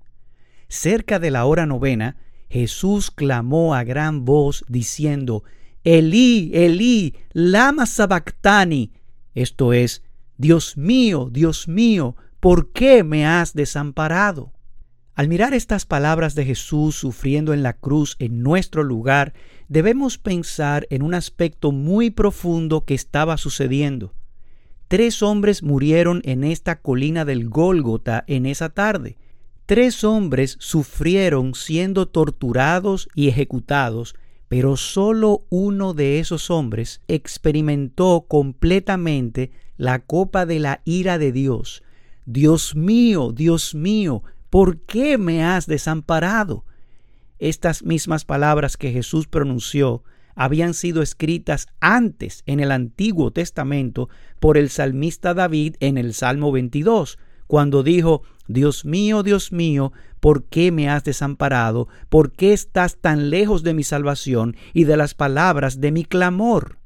Cerca 0.68 1.18
de 1.18 1.30
la 1.30 1.46
hora 1.46 1.64
novena, 1.64 2.18
Jesús 2.50 3.10
clamó 3.10 3.74
a 3.74 3.82
gran 3.82 4.26
voz 4.26 4.62
diciendo, 4.68 5.42
Elí, 5.84 6.50
Elí, 6.52 7.14
lama 7.32 7.86
sabactani, 7.86 8.92
esto 9.34 9.72
es, 9.72 10.02
Dios 10.36 10.76
mío, 10.76 11.30
Dios 11.32 11.66
mío, 11.66 12.14
¿por 12.40 12.72
qué 12.72 13.04
me 13.04 13.26
has 13.26 13.54
desamparado? 13.54 14.52
Al 15.14 15.28
mirar 15.28 15.52
estas 15.52 15.84
palabras 15.84 16.34
de 16.34 16.46
Jesús 16.46 16.96
sufriendo 16.96 17.52
en 17.52 17.62
la 17.62 17.74
cruz 17.74 18.16
en 18.18 18.42
nuestro 18.42 18.82
lugar, 18.82 19.34
debemos 19.68 20.16
pensar 20.16 20.86
en 20.88 21.02
un 21.02 21.12
aspecto 21.12 21.72
muy 21.72 22.10
profundo 22.10 22.86
que 22.86 22.94
estaba 22.94 23.36
sucediendo. 23.36 24.14
Tres 24.88 25.22
hombres 25.22 25.62
murieron 25.62 26.22
en 26.24 26.42
esta 26.42 26.80
colina 26.80 27.24
del 27.24 27.48
Gólgota 27.48 28.24
en 28.26 28.46
esa 28.46 28.70
tarde. 28.70 29.18
Tres 29.66 30.02
hombres 30.02 30.56
sufrieron 30.58 31.54
siendo 31.54 32.08
torturados 32.08 33.08
y 33.14 33.28
ejecutados, 33.28 34.14
pero 34.48 34.76
solo 34.76 35.44
uno 35.50 35.94
de 35.94 36.18
esos 36.18 36.50
hombres 36.50 37.02
experimentó 37.06 38.24
completamente 38.26 39.52
la 39.76 40.00
copa 40.00 40.46
de 40.46 40.58
la 40.58 40.80
ira 40.84 41.18
de 41.18 41.30
Dios. 41.30 41.84
Dios 42.32 42.76
mío, 42.76 43.32
Dios 43.32 43.74
mío, 43.74 44.22
¿por 44.50 44.78
qué 44.82 45.18
me 45.18 45.42
has 45.42 45.66
desamparado? 45.66 46.64
Estas 47.40 47.82
mismas 47.82 48.24
palabras 48.24 48.76
que 48.76 48.92
Jesús 48.92 49.26
pronunció 49.26 50.04
habían 50.36 50.74
sido 50.74 51.02
escritas 51.02 51.66
antes 51.80 52.44
en 52.46 52.60
el 52.60 52.70
Antiguo 52.70 53.32
Testamento 53.32 54.08
por 54.38 54.58
el 54.58 54.70
salmista 54.70 55.34
David 55.34 55.74
en 55.80 55.98
el 55.98 56.14
Salmo 56.14 56.52
22, 56.52 57.18
cuando 57.48 57.82
dijo, 57.82 58.22
Dios 58.46 58.84
mío, 58.84 59.24
Dios 59.24 59.50
mío, 59.50 59.92
¿por 60.20 60.44
qué 60.44 60.70
me 60.70 60.88
has 60.88 61.02
desamparado? 61.02 61.88
¿Por 62.08 62.30
qué 62.30 62.52
estás 62.52 62.98
tan 62.98 63.30
lejos 63.30 63.64
de 63.64 63.74
mi 63.74 63.82
salvación 63.82 64.54
y 64.72 64.84
de 64.84 64.96
las 64.96 65.14
palabras 65.14 65.80
de 65.80 65.90
mi 65.90 66.04
clamor? 66.04 66.79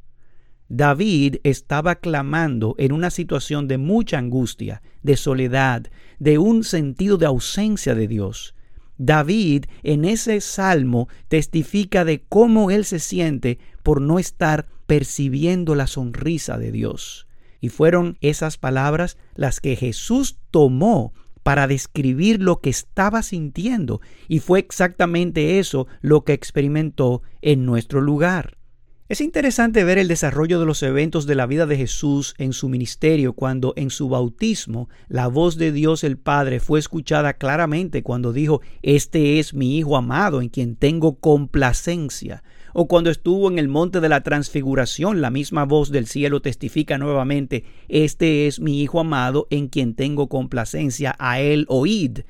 David 0.77 1.37
estaba 1.45 1.95
clamando 1.95 2.75
en 2.79 2.91
una 2.91 3.11
situación 3.11 3.69
de 3.69 3.79
mucha 3.79 4.19
angustia, 4.19 4.83
de 5.05 5.17
soledad, 5.17 5.87
de 6.19 6.39
un 6.39 6.65
sentido 6.65 7.17
de 7.17 7.27
ausencia 7.27 7.95
de 7.95 8.09
Dios. 8.09 8.57
David 8.99 9.67
en 9.85 10.05
ese 10.05 10.41
salmo 10.41 11.07
testifica 11.29 12.05
de 12.05 12.25
cómo 12.29 12.73
él 12.73 12.85
se 12.85 12.99
siente 12.99 13.61
por 13.85 14.01
no 14.01 14.19
estar 14.19 14.67
percibiendo 14.89 15.77
la 15.77 15.87
sonrisa 15.87 16.59
de 16.59 16.73
Dios. 16.73 17.29
Y 17.61 17.69
fueron 17.69 18.19
esas 18.21 18.59
palabras 18.59 19.17
las 19.37 19.61
que 19.61 19.77
Jesús 19.77 20.41
tomó 20.51 21.13
para 21.45 21.69
describir 21.69 22.43
lo 22.43 22.59
que 22.59 22.71
estaba 22.71 23.23
sintiendo. 23.23 24.01
Y 24.27 24.41
fue 24.41 24.59
exactamente 24.59 25.61
eso 25.61 25.87
lo 26.01 26.25
que 26.25 26.33
experimentó 26.33 27.23
en 27.43 27.65
nuestro 27.65 28.01
lugar. 28.01 28.57
Es 29.07 29.21
interesante 29.21 29.85
ver 29.85 29.99
el 29.99 30.09
desarrollo 30.09 30.59
de 30.59 30.65
los 30.65 30.83
eventos 30.83 31.27
de 31.27 31.35
la 31.35 31.45
vida 31.45 31.67
de 31.67 31.77
Jesús 31.77 32.35
en 32.39 32.55
su 32.55 32.71
ministerio 32.71 33.35
cuando 33.35 33.75
en 33.77 33.91
su 33.91 34.09
bautismo 34.09 34.89
la 35.09 35.27
voz 35.27 35.59
de 35.59 35.73
Dios 35.73 36.05
el 36.05 36.17
Padre 36.17 36.59
fue 36.59 36.79
escuchada 36.79 37.35
claramente 37.35 38.03
cuando 38.03 38.33
dijo, 38.33 38.63
Este 38.81 39.39
es 39.39 39.53
mi 39.53 39.77
Hijo 39.77 39.99
amado 39.99 40.41
en 40.41 40.49
quien 40.49 40.75
tengo 40.75 41.17
complacencia. 41.17 42.43
O 42.73 42.89
cuando 42.89 43.11
estuvo 43.11 43.51
en 43.51 43.59
el 43.59 43.69
monte 43.69 44.01
de 44.01 44.09
la 44.09 44.23
transfiguración, 44.23 45.21
la 45.21 45.29
misma 45.29 45.67
voz 45.67 45.91
del 45.91 46.07
cielo 46.07 46.41
testifica 46.41 46.97
nuevamente, 46.97 47.65
Este 47.89 48.47
es 48.47 48.59
mi 48.59 48.81
Hijo 48.81 49.01
amado 49.01 49.49
en 49.51 49.69
quien 49.69 49.93
tengo 49.93 50.31
complacencia, 50.31 51.15
a 51.19 51.41
él 51.41 51.67
oíd. 51.69 52.21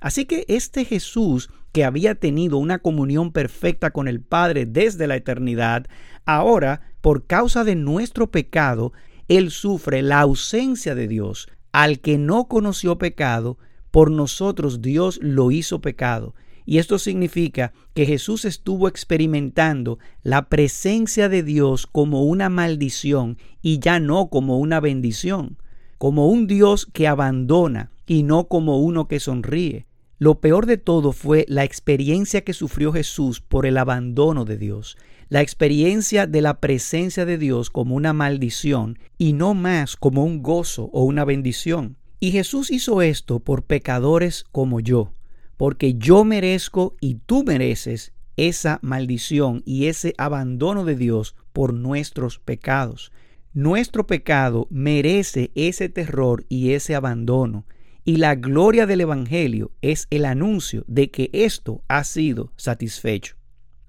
Así 0.00 0.24
que 0.24 0.44
este 0.48 0.84
Jesús 0.84 1.50
que 1.76 1.84
había 1.84 2.14
tenido 2.14 2.56
una 2.56 2.78
comunión 2.78 3.32
perfecta 3.32 3.90
con 3.90 4.08
el 4.08 4.22
Padre 4.22 4.64
desde 4.64 5.06
la 5.06 5.16
eternidad, 5.16 5.86
ahora, 6.26 6.92
por 7.00 7.26
causa 7.26 7.64
de 7.64 7.76
nuestro 7.76 8.30
pecado, 8.30 8.92
Él 9.28 9.50
sufre 9.50 10.02
la 10.02 10.20
ausencia 10.20 10.94
de 10.94 11.08
Dios. 11.08 11.48
Al 11.72 12.00
que 12.00 12.18
no 12.18 12.48
conoció 12.48 12.98
pecado, 12.98 13.58
por 13.90 14.10
nosotros 14.10 14.82
Dios 14.82 15.18
lo 15.22 15.50
hizo 15.50 15.80
pecado. 15.80 16.34
Y 16.66 16.78
esto 16.78 16.98
significa 16.98 17.72
que 17.94 18.06
Jesús 18.06 18.44
estuvo 18.44 18.88
experimentando 18.88 19.98
la 20.22 20.48
presencia 20.48 21.28
de 21.28 21.44
Dios 21.44 21.86
como 21.86 22.24
una 22.24 22.48
maldición 22.48 23.38
y 23.62 23.78
ya 23.78 24.00
no 24.00 24.28
como 24.28 24.58
una 24.58 24.80
bendición, 24.80 25.58
como 25.96 26.28
un 26.28 26.48
Dios 26.48 26.86
que 26.92 27.06
abandona 27.06 27.92
y 28.04 28.24
no 28.24 28.48
como 28.48 28.80
uno 28.80 29.06
que 29.06 29.20
sonríe. 29.20 29.86
Lo 30.18 30.40
peor 30.40 30.64
de 30.64 30.78
todo 30.78 31.12
fue 31.12 31.44
la 31.46 31.64
experiencia 31.64 32.40
que 32.40 32.54
sufrió 32.54 32.90
Jesús 32.90 33.42
por 33.42 33.66
el 33.66 33.76
abandono 33.76 34.46
de 34.46 34.56
Dios, 34.56 34.96
la 35.28 35.42
experiencia 35.42 36.26
de 36.26 36.40
la 36.40 36.58
presencia 36.58 37.26
de 37.26 37.36
Dios 37.36 37.68
como 37.68 37.94
una 37.94 38.14
maldición 38.14 38.98
y 39.18 39.34
no 39.34 39.52
más 39.52 39.94
como 39.96 40.24
un 40.24 40.42
gozo 40.42 40.88
o 40.94 41.04
una 41.04 41.26
bendición. 41.26 41.98
Y 42.18 42.30
Jesús 42.30 42.70
hizo 42.70 43.02
esto 43.02 43.40
por 43.40 43.64
pecadores 43.64 44.44
como 44.52 44.80
yo, 44.80 45.12
porque 45.58 45.94
yo 45.94 46.24
merezco 46.24 46.96
y 46.98 47.16
tú 47.16 47.44
mereces 47.44 48.14
esa 48.38 48.78
maldición 48.80 49.62
y 49.66 49.86
ese 49.86 50.14
abandono 50.16 50.86
de 50.86 50.96
Dios 50.96 51.34
por 51.52 51.74
nuestros 51.74 52.38
pecados. 52.38 53.12
Nuestro 53.52 54.06
pecado 54.06 54.66
merece 54.70 55.50
ese 55.54 55.90
terror 55.90 56.46
y 56.48 56.72
ese 56.72 56.94
abandono 56.94 57.66
y 58.06 58.18
la 58.18 58.36
gloria 58.36 58.86
del 58.86 59.00
Evangelio 59.00 59.72
es 59.82 60.06
el 60.10 60.26
anuncio 60.26 60.84
de 60.86 61.10
que 61.10 61.28
esto 61.32 61.82
ha 61.88 62.04
sido 62.04 62.52
satisfecho. 62.56 63.34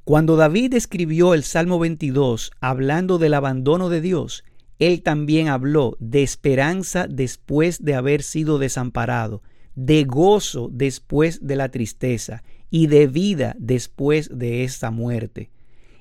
Cuando 0.04 0.36
David 0.38 0.74
escribió 0.74 1.36
el 1.36 1.44
Salmo 1.44 1.78
22 1.78 2.52
hablando 2.60 3.20
del 3.20 3.36
abandono 3.36 3.90
de 3.90 4.02
Dios, 4.02 4.44
él 4.80 5.04
también 5.04 5.50
habló 5.50 5.98
de 6.00 6.24
esperanza 6.24 7.06
después 7.08 7.86
de 7.86 7.94
haber 7.94 8.24
sido 8.24 8.58
desamparado, 8.58 9.44
de 9.76 10.04
gozo 10.04 10.72
después 10.74 11.46
de 11.46 11.56
la 11.56 11.70
tristeza 11.70 12.44
y 12.72 12.88
de 12.88 13.06
vida 13.06 13.56
después 13.60 14.32
de 14.34 14.63
esta 14.63 14.89
muerte. 14.89 15.52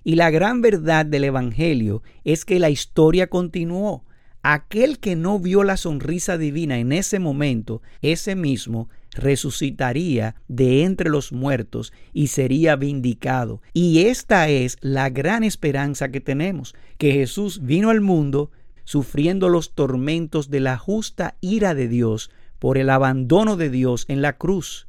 Y 0.05 0.15
la 0.15 0.31
gran 0.31 0.63
verdad 0.63 1.05
del 1.05 1.25
Evangelio 1.25 2.03
es 2.25 2.47
que 2.47 2.61
la 2.61 2.71
historia 2.71 3.27
continuó 3.27 4.06
aquel 4.53 5.01
que 5.01 5.17
no 5.17 5.41
vio 5.41 5.65
la 5.65 5.77
sonrisa 5.77 6.39
divina 6.39 6.79
en 6.79 6.93
ese 6.93 7.19
momento, 7.19 7.83
ese 8.01 8.37
mismo 8.37 8.89
resucitaría 9.11 10.37
de 10.47 10.85
entre 10.85 11.11
los 11.11 11.33
muertos 11.33 11.93
y 12.13 12.29
sería 12.29 12.77
vindicado. 12.77 13.61
Y 13.73 14.07
esta 14.07 14.49
es 14.49 14.77
la 14.81 15.11
gran 15.11 15.43
esperanza 15.43 16.11
que 16.11 16.21
tenemos, 16.21 16.77
que 16.97 17.13
Jesús 17.13 17.65
vino 17.65 17.91
al 17.91 18.01
mundo 18.01 18.53
sufriendo 18.85 19.49
los 19.49 19.75
tormentos 19.75 20.49
de 20.49 20.61
la 20.61 20.79
justa 20.79 21.37
ira 21.41 21.75
de 21.75 21.89
Dios 21.89 22.31
por 22.61 22.79
el 22.79 22.91
abandono 22.91 23.57
de 23.57 23.69
Dios 23.69 24.05
en 24.07 24.23
la 24.23 24.35
cruz. 24.35 24.87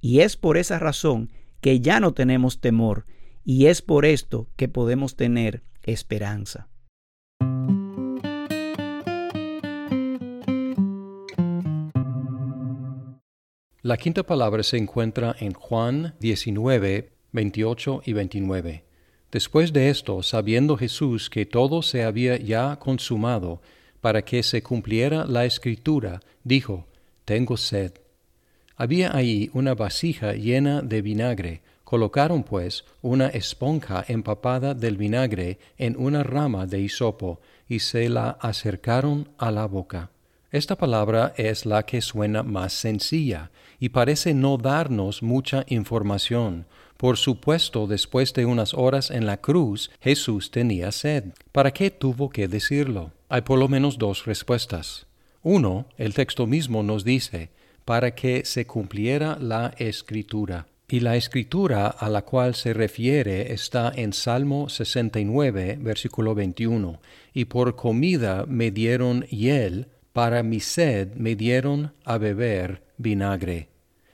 Y 0.00 0.20
es 0.20 0.36
por 0.36 0.56
esa 0.56 0.80
razón 0.80 1.30
que 1.60 1.78
ya 1.80 2.00
no 2.00 2.12
tenemos 2.12 2.60
temor, 2.60 3.04
y 3.44 3.66
es 3.66 3.82
por 3.82 4.04
esto 4.04 4.48
que 4.56 4.68
podemos 4.68 5.14
tener 5.14 5.62
esperanza. 5.84 6.68
La 13.86 13.96
quinta 13.96 14.24
palabra 14.24 14.64
se 14.64 14.78
encuentra 14.78 15.36
en 15.38 15.52
Juan 15.52 16.16
19, 16.18 17.08
28 17.30 18.02
y 18.04 18.14
29. 18.14 18.82
Después 19.30 19.72
de 19.72 19.90
esto, 19.90 20.24
sabiendo 20.24 20.76
Jesús 20.76 21.30
que 21.30 21.46
todo 21.46 21.82
se 21.82 22.02
había 22.02 22.36
ya 22.36 22.80
consumado, 22.80 23.62
para 24.00 24.22
que 24.22 24.42
se 24.42 24.60
cumpliera 24.60 25.24
la 25.24 25.44
escritura, 25.44 26.18
dijo, 26.42 26.88
Tengo 27.24 27.56
sed. 27.56 27.92
Había 28.74 29.16
ahí 29.16 29.50
una 29.52 29.76
vasija 29.76 30.32
llena 30.32 30.82
de 30.82 31.00
vinagre. 31.00 31.62
Colocaron 31.84 32.42
pues 32.42 32.84
una 33.02 33.28
esponja 33.28 34.04
empapada 34.08 34.74
del 34.74 34.96
vinagre 34.96 35.60
en 35.78 35.94
una 35.96 36.24
rama 36.24 36.66
de 36.66 36.80
hisopo 36.80 37.40
y 37.68 37.78
se 37.78 38.08
la 38.08 38.30
acercaron 38.30 39.28
a 39.38 39.52
la 39.52 39.66
boca. 39.66 40.10
Esta 40.52 40.76
palabra 40.76 41.34
es 41.36 41.66
la 41.66 41.84
que 41.84 42.00
suena 42.00 42.42
más 42.42 42.72
sencilla 42.72 43.50
y 43.80 43.88
parece 43.88 44.32
no 44.32 44.56
darnos 44.56 45.22
mucha 45.22 45.64
información. 45.68 46.66
Por 46.96 47.16
supuesto, 47.16 47.86
después 47.86 48.32
de 48.32 48.46
unas 48.46 48.72
horas 48.72 49.10
en 49.10 49.26
la 49.26 49.38
cruz, 49.38 49.90
Jesús 50.00 50.50
tenía 50.50 50.92
sed. 50.92 51.24
¿Para 51.52 51.72
qué 51.72 51.90
tuvo 51.90 52.30
que 52.30 52.48
decirlo? 52.48 53.12
Hay 53.28 53.42
por 53.42 53.58
lo 53.58 53.68
menos 53.68 53.98
dos 53.98 54.24
respuestas. 54.24 55.06
Uno, 55.42 55.86
el 55.98 56.14
texto 56.14 56.46
mismo 56.46 56.82
nos 56.82 57.04
dice, 57.04 57.50
para 57.84 58.14
que 58.14 58.44
se 58.44 58.66
cumpliera 58.66 59.36
la 59.40 59.74
escritura. 59.78 60.66
Y 60.88 61.00
la 61.00 61.16
escritura 61.16 61.88
a 61.88 62.08
la 62.08 62.22
cual 62.22 62.54
se 62.54 62.72
refiere 62.72 63.52
está 63.52 63.92
en 63.94 64.12
Salmo 64.12 64.68
69, 64.68 65.78
versículo 65.80 66.34
21. 66.34 67.00
Y 67.34 67.46
por 67.46 67.74
comida 67.74 68.44
me 68.46 68.70
dieron 68.70 69.22
hiel, 69.24 69.88
para 70.16 70.42
mi 70.42 70.60
sed 70.60 71.12
me 71.16 71.36
dieron 71.36 71.92
a 72.06 72.16
beber 72.16 72.82
vinagre. 72.96 73.68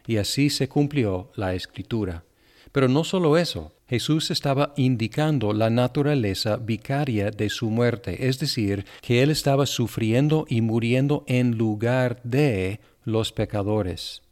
Y 0.05 0.17
así 0.17 0.51
se 0.51 0.69
cumplió 0.69 1.31
la 1.37 1.55
escritura. 1.55 2.25
Pero 2.73 2.89
no 2.89 3.05
solo 3.05 3.39
eso, 3.39 3.73
Jesús 3.87 4.33
estaba 4.33 4.75
indicando 4.77 5.53
la 5.53 5.71
naturaleza 5.71 6.57
vicaria 6.57 7.31
de 7.31 7.49
su 7.49 7.71
muerte, 7.71 8.27
es 8.27 8.41
decir, 8.41 8.85
que 9.01 9.23
él 9.23 9.31
estaba 9.31 9.65
sufriendo 9.65 10.45
y 10.49 10.61
muriendo 10.61 11.23
en 11.29 11.57
lugar 11.57 12.21
de 12.25 12.81
los 13.05 13.31
pecadores. 13.31 14.23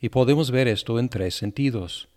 Y 0.00 0.08
podemos 0.08 0.50
ver 0.50 0.66
esto 0.66 0.98
en 0.98 1.08
tres 1.08 1.36
sentidos. 1.36 2.08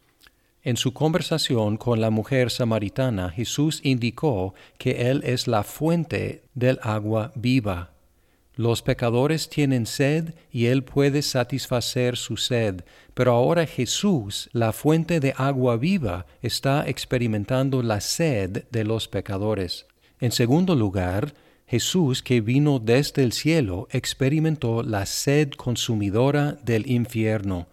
En 0.63 0.77
su 0.77 0.93
conversación 0.93 1.77
con 1.77 2.01
la 2.01 2.09
mujer 2.09 2.49
samaritana, 2.49 3.29
Jesús 3.29 3.81
indicó 3.83 4.55
que 4.79 5.11
Él 5.11 5.21
es 5.23 5.47
la 5.47 5.61
fuente 5.61 6.41
del 6.55 6.79
agua 6.81 7.31
viva 7.35 7.91
los 8.55 8.81
pecadores 8.81 9.49
tienen 9.49 9.85
sed 9.85 10.33
y 10.51 10.67
Él 10.67 10.83
puede 10.83 11.21
satisfacer 11.21 12.15
su 12.15 12.37
sed, 12.37 12.83
pero 13.13 13.33
ahora 13.33 13.65
Jesús, 13.65 14.49
la 14.53 14.71
fuente 14.71 15.19
de 15.19 15.33
agua 15.37 15.77
viva, 15.77 16.25
está 16.41 16.87
experimentando 16.87 17.83
la 17.83 17.99
sed 17.99 18.63
de 18.71 18.83
los 18.83 19.07
pecadores. 19.07 19.87
En 20.19 20.31
segundo 20.31 20.75
lugar, 20.75 21.33
Jesús, 21.67 22.21
que 22.21 22.41
vino 22.41 22.79
desde 22.79 23.23
el 23.23 23.33
cielo, 23.33 23.87
experimentó 23.91 24.83
la 24.83 25.05
sed 25.05 25.49
consumidora 25.51 26.53
del 26.63 26.89
infierno. 26.89 27.67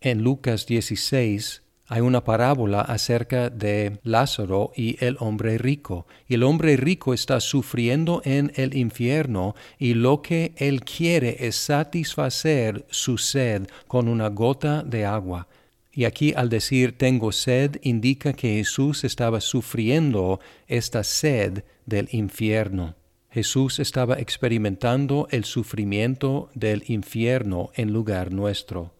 En 0.00 0.22
Lucas 0.22 0.66
16, 0.66 1.63
hay 1.86 2.00
una 2.00 2.24
parábola 2.24 2.80
acerca 2.80 3.50
de 3.50 3.98
Lázaro 4.02 4.72
y 4.74 4.96
el 5.04 5.16
hombre 5.20 5.58
rico. 5.58 6.06
Y 6.26 6.34
el 6.34 6.42
hombre 6.42 6.76
rico 6.76 7.12
está 7.12 7.40
sufriendo 7.40 8.22
en 8.24 8.52
el 8.56 8.74
infierno 8.74 9.54
y 9.78 9.92
lo 9.92 10.22
que 10.22 10.54
él 10.56 10.82
quiere 10.82 11.36
es 11.46 11.56
satisfacer 11.56 12.86
su 12.88 13.18
sed 13.18 13.66
con 13.86 14.08
una 14.08 14.28
gota 14.28 14.82
de 14.82 15.04
agua. 15.04 15.46
Y 15.92 16.06
aquí 16.06 16.32
al 16.34 16.48
decir 16.48 16.96
tengo 16.96 17.32
sed 17.32 17.76
indica 17.82 18.32
que 18.32 18.54
Jesús 18.54 19.04
estaba 19.04 19.40
sufriendo 19.40 20.40
esta 20.66 21.04
sed 21.04 21.64
del 21.84 22.08
infierno. 22.12 22.96
Jesús 23.30 23.78
estaba 23.78 24.18
experimentando 24.20 25.28
el 25.30 25.44
sufrimiento 25.44 26.50
del 26.54 26.84
infierno 26.86 27.70
en 27.74 27.92
lugar 27.92 28.32
nuestro. 28.32 28.92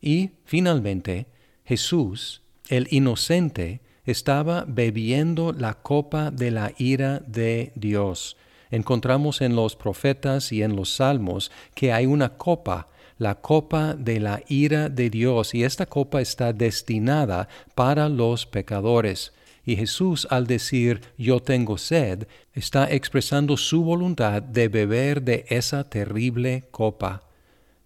Y, 0.00 0.30
finalmente, 0.44 1.26
Jesús, 1.66 2.42
el 2.68 2.86
inocente, 2.92 3.80
estaba 4.04 4.64
bebiendo 4.68 5.52
la 5.52 5.74
copa 5.74 6.30
de 6.30 6.52
la 6.52 6.72
ira 6.78 7.20
de 7.26 7.72
Dios. 7.74 8.36
Encontramos 8.70 9.40
en 9.40 9.56
los 9.56 9.74
profetas 9.74 10.52
y 10.52 10.62
en 10.62 10.76
los 10.76 10.94
salmos 10.94 11.50
que 11.74 11.92
hay 11.92 12.06
una 12.06 12.36
copa, 12.36 12.88
la 13.18 13.34
copa 13.34 13.94
de 13.94 14.20
la 14.20 14.42
ira 14.46 14.88
de 14.88 15.10
Dios, 15.10 15.54
y 15.54 15.64
esta 15.64 15.86
copa 15.86 16.20
está 16.20 16.52
destinada 16.52 17.48
para 17.74 18.08
los 18.08 18.46
pecadores. 18.46 19.32
Y 19.64 19.74
Jesús 19.74 20.28
al 20.30 20.46
decir 20.46 21.00
yo 21.18 21.40
tengo 21.40 21.78
sed, 21.78 22.28
está 22.54 22.88
expresando 22.92 23.56
su 23.56 23.82
voluntad 23.82 24.40
de 24.40 24.68
beber 24.68 25.22
de 25.22 25.44
esa 25.48 25.82
terrible 25.82 26.68
copa. 26.70 27.25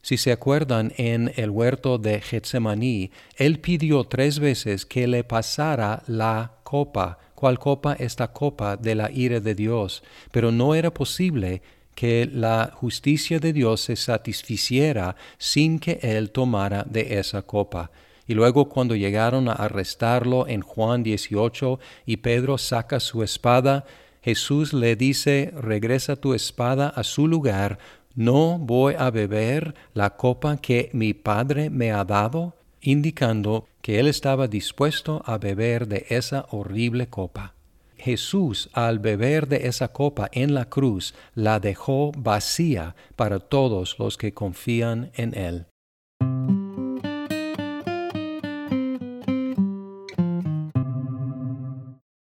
Si 0.02 0.16
se 0.16 0.32
acuerdan 0.32 0.92
en 0.96 1.32
el 1.36 1.50
huerto 1.50 1.98
de 1.98 2.20
Getsemaní, 2.20 3.10
él 3.36 3.60
pidió 3.60 4.04
tres 4.04 4.38
veces 4.38 4.86
que 4.86 5.06
le 5.06 5.24
pasara 5.24 6.02
la 6.06 6.52
copa. 6.62 7.18
¿Cuál 7.34 7.58
copa? 7.58 7.94
Esta 7.94 8.32
copa 8.32 8.76
de 8.76 8.94
la 8.94 9.10
ira 9.10 9.40
de 9.40 9.54
Dios. 9.54 10.02
Pero 10.32 10.52
no 10.52 10.74
era 10.74 10.92
posible 10.92 11.62
que 11.94 12.28
la 12.32 12.72
justicia 12.74 13.38
de 13.40 13.52
Dios 13.52 13.82
se 13.82 13.96
satisficiera 13.96 15.16
sin 15.36 15.78
que 15.78 15.98
él 16.02 16.30
tomara 16.30 16.84
de 16.88 17.18
esa 17.18 17.42
copa. 17.42 17.90
Y 18.26 18.34
luego 18.34 18.68
cuando 18.68 18.94
llegaron 18.94 19.48
a 19.48 19.52
arrestarlo 19.52 20.46
en 20.46 20.62
Juan 20.62 21.02
18 21.02 21.78
y 22.06 22.18
Pedro 22.18 22.58
saca 22.58 23.00
su 23.00 23.22
espada, 23.22 23.84
Jesús 24.22 24.72
le 24.72 24.96
dice, 24.96 25.52
regresa 25.56 26.16
tu 26.16 26.32
espada 26.34 26.88
a 26.88 27.02
su 27.02 27.26
lugar, 27.26 27.78
no 28.14 28.58
voy 28.58 28.94
a 28.98 29.10
beber 29.10 29.74
la 29.94 30.16
copa 30.16 30.56
que 30.56 30.90
mi 30.92 31.14
Padre 31.14 31.70
me 31.70 31.92
ha 31.92 32.04
dado, 32.04 32.56
indicando 32.80 33.66
que 33.82 34.00
él 34.00 34.08
estaba 34.08 34.48
dispuesto 34.48 35.22
a 35.26 35.38
beber 35.38 35.86
de 35.86 36.06
esa 36.08 36.46
horrible 36.50 37.08
copa. 37.08 37.54
Jesús, 37.96 38.70
al 38.72 38.98
beber 38.98 39.46
de 39.46 39.68
esa 39.68 39.88
copa 39.88 40.28
en 40.32 40.54
la 40.54 40.64
cruz, 40.64 41.14
la 41.34 41.60
dejó 41.60 42.12
vacía 42.16 42.96
para 43.14 43.38
todos 43.38 43.98
los 43.98 44.16
que 44.16 44.32
confían 44.32 45.10
en 45.14 45.36
él. 45.36 45.66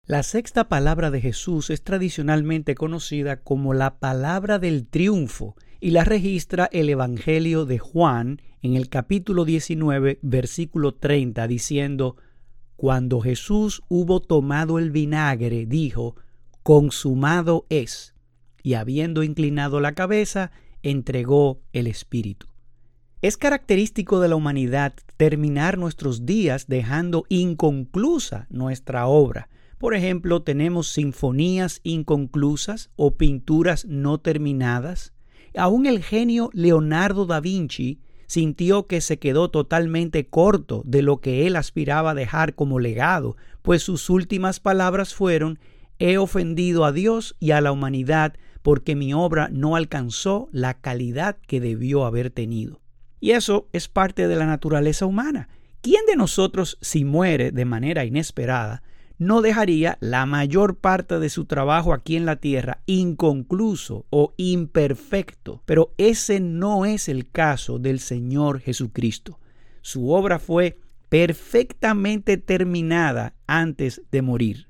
La 0.06 0.24
sexta 0.24 0.70
palabra 0.70 1.12
de 1.12 1.20
Jesús 1.20 1.70
es 1.70 1.84
tradicionalmente 1.84 2.76
conocida 2.76 3.42
como 3.42 3.74
la 3.74 4.00
palabra 4.00 4.58
del 4.58 4.88
triunfo 4.88 5.58
y 5.80 5.92
la 5.92 6.04
registra 6.04 6.70
el 6.72 6.90
Evangelio 6.90 7.66
de 7.66 7.80
Juan 7.80 8.42
en 8.62 8.76
el 8.76 8.90
capítulo 8.90 9.46
19, 9.46 10.20
versículo 10.22 10.94
30, 10.94 11.48
diciendo, 11.48 12.16
Cuando 12.76 13.22
Jesús 13.22 13.84
hubo 13.88 14.22
tomado 14.22 14.80
el 14.80 14.92
vinagre, 14.92 15.66
dijo, 15.66 16.16
Consumado 16.64 17.66
es, 17.70 18.16
y 18.64 18.74
habiendo 18.74 19.24
inclinado 19.24 19.80
la 19.80 19.94
cabeza, 19.94 20.52
entregó 20.84 21.62
el 21.74 21.88
Espíritu. 21.88 22.48
Es 23.22 23.38
característico 23.38 24.20
de 24.20 24.28
la 24.28 24.36
humanidad 24.36 24.94
terminar 25.18 25.78
nuestros 25.78 26.26
días 26.26 26.68
dejando 26.68 27.26
inconclusa 27.30 28.48
nuestra 28.50 29.08
obra, 29.08 29.50
por 29.78 29.94
ejemplo, 29.94 30.42
tenemos 30.42 30.92
sinfonías 30.92 31.82
inconclusas 31.84 32.90
o 32.96 33.16
pinturas 33.16 33.86
no 33.86 34.20
terminadas. 34.20 35.14
Aún 35.58 35.86
el 35.86 36.04
genio 36.04 36.50
Leonardo 36.54 37.26
da 37.26 37.40
Vinci 37.40 38.00
sintió 38.28 38.88
que 38.88 39.02
se 39.02 39.18
quedó 39.18 39.50
totalmente 39.50 40.28
corto 40.28 40.82
de 40.86 41.02
lo 41.02 41.20
que 41.20 41.48
él 41.48 41.56
aspiraba 41.56 42.12
a 42.12 42.16
dejar 42.16 42.56
como 42.56 42.80
legado, 42.80 43.38
pues 43.62 43.84
sus 43.84 44.10
últimas 44.10 44.60
palabras 44.60 45.14
fueron 45.14 45.60
He 46.00 46.18
ofendido 46.18 46.86
a 46.86 46.92
Dios 46.92 47.36
y 47.40 47.52
a 47.52 47.62
la 47.62 47.72
humanidad 47.72 48.36
porque 48.62 48.96
mi 48.96 49.14
obra 49.14 49.50
no 49.52 49.76
alcanzó 49.76 50.50
la 50.52 50.76
calidad 50.76 51.38
que 51.48 51.60
debió 51.60 52.06
haber 52.06 52.30
tenido. 52.30 52.82
Y 53.20 53.32
eso 53.32 53.68
es 53.74 53.88
parte 53.88 54.28
de 54.28 54.36
la 54.36 54.46
naturaleza 54.46 55.06
humana. 55.06 55.50
¿Quién 55.82 56.06
de 56.06 56.16
nosotros, 56.16 56.78
si 56.82 57.04
muere 57.04 57.52
de 57.52 57.66
manera 57.66 58.06
inesperada, 58.06 58.84
no 59.18 59.42
dejaría 59.42 59.98
la 60.00 60.26
mayor 60.26 60.78
parte 60.78 61.20
de 61.20 61.30
su 61.30 61.46
trabajo 61.46 61.94
aquí 61.94 62.16
en 62.16 62.26
la 62.26 62.36
tierra 62.36 62.82
inconcluso 62.86 64.06
o 64.10 64.34
imperfecto. 64.38 65.64
Pero 65.66 65.94
ese 65.98 66.40
no 66.40 66.86
es 66.86 67.10
el 67.10 67.30
caso 67.30 67.80
del 67.80 68.00
Señor 68.00 68.60
Jesucristo. 68.60 69.40
Su 69.82 70.12
obra 70.12 70.40
fue 70.40 70.80
perfectamente 71.10 72.38
terminada 72.38 73.34
antes 73.48 74.02
de 74.12 74.22
morir. 74.22 74.68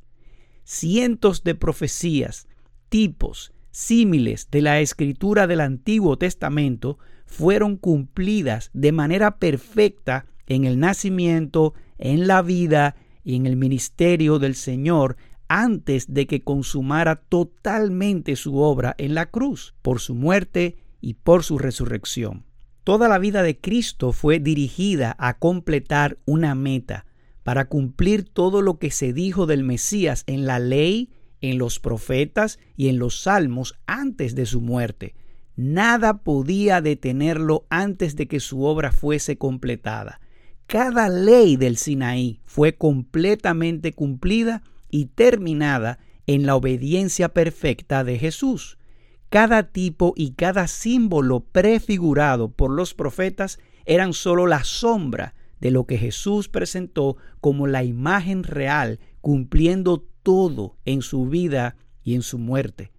Cientos 0.63 1.43
de 1.43 1.55
profecías, 1.55 2.47
tipos, 2.89 3.53
símiles 3.71 4.49
de 4.49 4.61
la 4.61 4.79
escritura 4.79 5.47
del 5.47 5.61
Antiguo 5.61 6.17
Testamento 6.17 6.99
fueron 7.25 7.77
cumplidas 7.77 8.69
de 8.73 8.91
manera 8.91 9.37
perfecta 9.37 10.25
en 10.45 10.65
el 10.65 10.79
nacimiento, 10.79 11.73
en 11.97 12.27
la 12.27 12.41
vida 12.41 12.95
y 13.27 13.35
en 13.35 13.45
el 13.45 13.57
ministerio 13.57 14.39
del 14.39 14.55
Señor 14.55 15.17
antes 15.49 16.13
de 16.13 16.27
que 16.27 16.45
consumara 16.45 17.17
totalmente 17.17 18.37
su 18.37 18.59
obra 18.59 18.95
en 18.97 19.15
la 19.15 19.25
cruz, 19.25 19.75
por 19.81 19.99
su 19.99 20.15
muerte 20.15 20.77
y 21.01 21.15
por 21.15 21.43
su 21.43 21.57
resurrección. 21.57 22.45
Toda 22.85 23.09
la 23.09 23.19
vida 23.19 23.43
de 23.43 23.59
Cristo 23.59 24.13
fue 24.13 24.39
dirigida 24.39 25.13
a 25.19 25.39
completar 25.39 26.17
una 26.23 26.55
meta, 26.55 27.05
para 27.43 27.67
cumplir 27.67 28.23
todo 28.23 28.61
lo 28.61 28.79
que 28.79 28.91
se 28.91 29.11
dijo 29.11 29.45
del 29.45 29.65
Mesías 29.65 30.23
en 30.25 30.45
la 30.45 30.59
ley, 30.59 31.09
en 31.41 31.57
los 31.57 31.81
profetas 31.81 32.59
y 32.77 32.87
en 32.87 32.97
los 32.97 33.23
salmos 33.23 33.75
antes 33.87 34.35
de 34.35 34.45
su 34.45 34.61
muerte. 34.61 35.15
Nada 35.57 36.19
podía 36.19 36.79
detenerlo 36.79 37.65
antes 37.69 38.15
de 38.15 38.29
que 38.29 38.39
su 38.39 38.63
obra 38.63 38.93
fuese 38.93 39.37
completada. 39.37 40.21
Cada 40.67 41.07
ley 41.07 41.55
del 41.55 41.77
Sinaí 41.77 42.41
fue 42.45 42.75
completamente 42.75 43.93
cumplida 43.93 44.63
y 44.89 45.05
terminada 45.05 45.99
en 46.25 46.45
la 46.45 46.57
obediencia 46.57 47.29
perfecta 47.29 48.03
de 48.03 48.19
Jesús. 48.19 48.77
Cada 49.29 49.71
tipo 49.71 50.13
y 50.17 50.31
cada 50.31 50.67
símbolo 50.67 51.39
prefigurado 51.39 52.51
por 52.51 52.69
los 52.69 52.93
profetas 52.93 53.59
eran 53.85 54.11
sólo 54.11 54.45
la 54.45 54.65
sombra 54.65 55.35
de 55.61 55.71
lo 55.71 55.85
que 55.85 55.97
Jesús 55.97 56.49
presentó 56.49 57.15
como 57.39 57.65
la 57.65 57.85
imagen 57.85 58.43
real, 58.43 58.99
cumpliendo 59.21 60.05
todo 60.21 60.75
en 60.83 61.01
su 61.01 61.27
vida 61.27 61.77
y 62.03 62.13
en 62.13 62.21
su 62.21 62.39
muerte. 62.39 62.91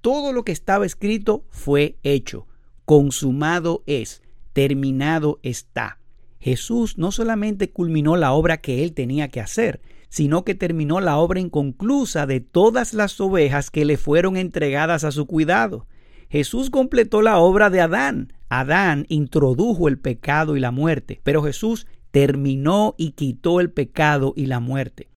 Todo 0.00 0.32
lo 0.32 0.44
que 0.44 0.52
estaba 0.52 0.84
escrito 0.84 1.44
fue 1.48 1.96
hecho, 2.02 2.48
consumado 2.84 3.84
es, 3.86 4.20
terminado 4.52 5.38
está. 5.44 6.00
Jesús 6.44 6.98
no 6.98 7.10
solamente 7.10 7.70
culminó 7.70 8.16
la 8.16 8.34
obra 8.34 8.58
que 8.58 8.84
él 8.84 8.92
tenía 8.92 9.28
que 9.28 9.40
hacer, 9.40 9.80
sino 10.10 10.44
que 10.44 10.54
terminó 10.54 11.00
la 11.00 11.16
obra 11.16 11.40
inconclusa 11.40 12.26
de 12.26 12.40
todas 12.40 12.92
las 12.92 13.18
ovejas 13.18 13.70
que 13.70 13.86
le 13.86 13.96
fueron 13.96 14.36
entregadas 14.36 15.04
a 15.04 15.10
su 15.10 15.24
cuidado. 15.24 15.86
Jesús 16.28 16.68
completó 16.68 17.22
la 17.22 17.38
obra 17.38 17.70
de 17.70 17.80
Adán. 17.80 18.34
Adán 18.50 19.06
introdujo 19.08 19.88
el 19.88 19.98
pecado 19.98 20.54
y 20.54 20.60
la 20.60 20.70
muerte, 20.70 21.18
pero 21.22 21.42
Jesús 21.42 21.86
terminó 22.10 22.94
y 22.98 23.12
quitó 23.12 23.58
el 23.58 23.70
pecado 23.70 24.34
y 24.36 24.44
la 24.44 24.60
muerte. 24.60 25.08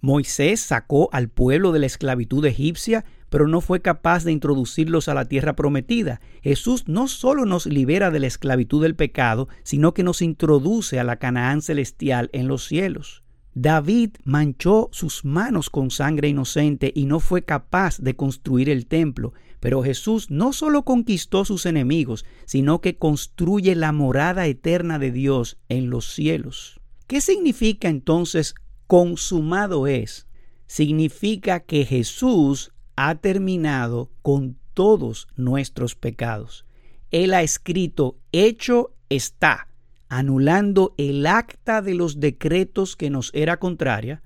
Moisés 0.00 0.60
sacó 0.60 1.08
al 1.10 1.28
pueblo 1.28 1.72
de 1.72 1.80
la 1.80 1.86
esclavitud 1.86 2.46
egipcia 2.46 3.04
pero 3.30 3.48
no 3.48 3.60
fue 3.60 3.80
capaz 3.80 4.24
de 4.24 4.32
introducirlos 4.32 5.08
a 5.08 5.14
la 5.14 5.26
tierra 5.26 5.54
prometida. 5.54 6.20
Jesús 6.42 6.84
no 6.86 7.08
solo 7.08 7.44
nos 7.44 7.66
libera 7.66 8.10
de 8.10 8.20
la 8.20 8.26
esclavitud 8.26 8.82
del 8.82 8.94
pecado, 8.94 9.48
sino 9.62 9.94
que 9.94 10.02
nos 10.02 10.22
introduce 10.22 10.98
a 10.98 11.04
la 11.04 11.16
Canaán 11.16 11.62
celestial 11.62 12.30
en 12.32 12.48
los 12.48 12.66
cielos. 12.66 13.22
David 13.54 14.10
manchó 14.24 14.88
sus 14.92 15.24
manos 15.24 15.68
con 15.68 15.90
sangre 15.90 16.28
inocente 16.28 16.92
y 16.94 17.06
no 17.06 17.18
fue 17.18 17.42
capaz 17.42 17.98
de 17.98 18.14
construir 18.14 18.68
el 18.68 18.86
templo, 18.86 19.32
pero 19.58 19.82
Jesús 19.82 20.30
no 20.30 20.52
solo 20.52 20.84
conquistó 20.84 21.44
sus 21.44 21.66
enemigos, 21.66 22.24
sino 22.44 22.80
que 22.80 22.96
construye 22.96 23.74
la 23.74 23.90
morada 23.90 24.46
eterna 24.46 25.00
de 25.00 25.10
Dios 25.10 25.58
en 25.68 25.90
los 25.90 26.14
cielos. 26.14 26.80
¿Qué 27.08 27.20
significa 27.20 27.88
entonces 27.88 28.54
consumado 28.86 29.86
es? 29.86 30.28
Significa 30.66 31.60
que 31.60 31.84
Jesús 31.84 32.72
ha 33.00 33.14
terminado 33.14 34.10
con 34.22 34.56
todos 34.74 35.28
nuestros 35.36 35.94
pecados. 35.94 36.66
Él 37.12 37.32
ha 37.32 37.42
escrito, 37.42 38.16
hecho 38.32 38.90
está, 39.08 39.68
anulando 40.08 40.94
el 40.98 41.24
acta 41.24 41.80
de 41.80 41.94
los 41.94 42.18
decretos 42.18 42.96
que 42.96 43.08
nos 43.08 43.30
era 43.34 43.60
contraria, 43.60 44.20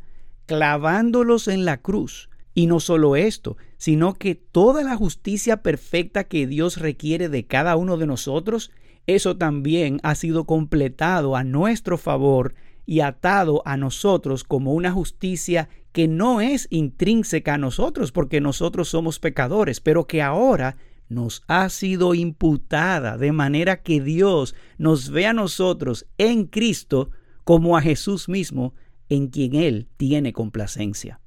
clavándolos 0.47 1.49
en 1.49 1.67
la 1.67 1.83
cruz, 1.83 2.31
Y 2.55 2.67
no 2.67 2.81
solo 2.81 3.17
esto, 3.17 3.57
sino 3.79 4.15
que 4.15 4.35
toda 4.35 4.83
la 4.83 4.97
justicia 4.97 5.63
perfecta 5.63 6.25
que 6.25 6.47
Dios 6.47 6.79
requiere 6.79 7.29
de 7.31 7.47
cada 7.47 7.77
uno 7.77 7.97
de 7.97 8.07
nosotros, 8.07 8.71
eso 9.07 9.37
también 9.37 10.01
ha 10.03 10.15
sido 10.15 10.45
completado 10.45 11.35
a 11.37 11.45
nuestro 11.45 11.97
favor 11.99 12.55
y 12.87 13.01
atado 13.01 13.63
a 13.65 13.77
nosotros 13.77 14.45
como 14.45 14.75
una 14.75 14.93
justicia 14.93 15.69
que 15.93 16.09
no 16.09 16.41
es 16.41 16.67
intrínseca 16.71 17.55
a 17.55 17.59
nosotros 17.59 18.13
porque 18.13 18.41
nosotros 18.41 18.89
somos 18.89 19.19
pecadores, 19.19 19.81
pero 19.81 20.07
que 20.07 20.23
ahora 20.23 20.77
nos 21.09 21.43
ha 21.47 21.69
sido 21.69 22.15
imputada 22.15 23.19
de 23.19 23.33
manera 23.33 23.83
que 23.83 24.01
Dios 24.01 24.55
nos 24.79 25.11
ve 25.11 25.27
a 25.27 25.33
nosotros 25.33 26.07
en 26.19 26.47
Cristo 26.47 27.11
como 27.45 27.77
a 27.77 27.83
Jesús 27.83 28.29
mismo 28.29 28.75
en 29.09 29.29
quien 29.29 29.55
Él 29.55 29.89
tiene 29.97 30.33
complacencia. 30.33 31.21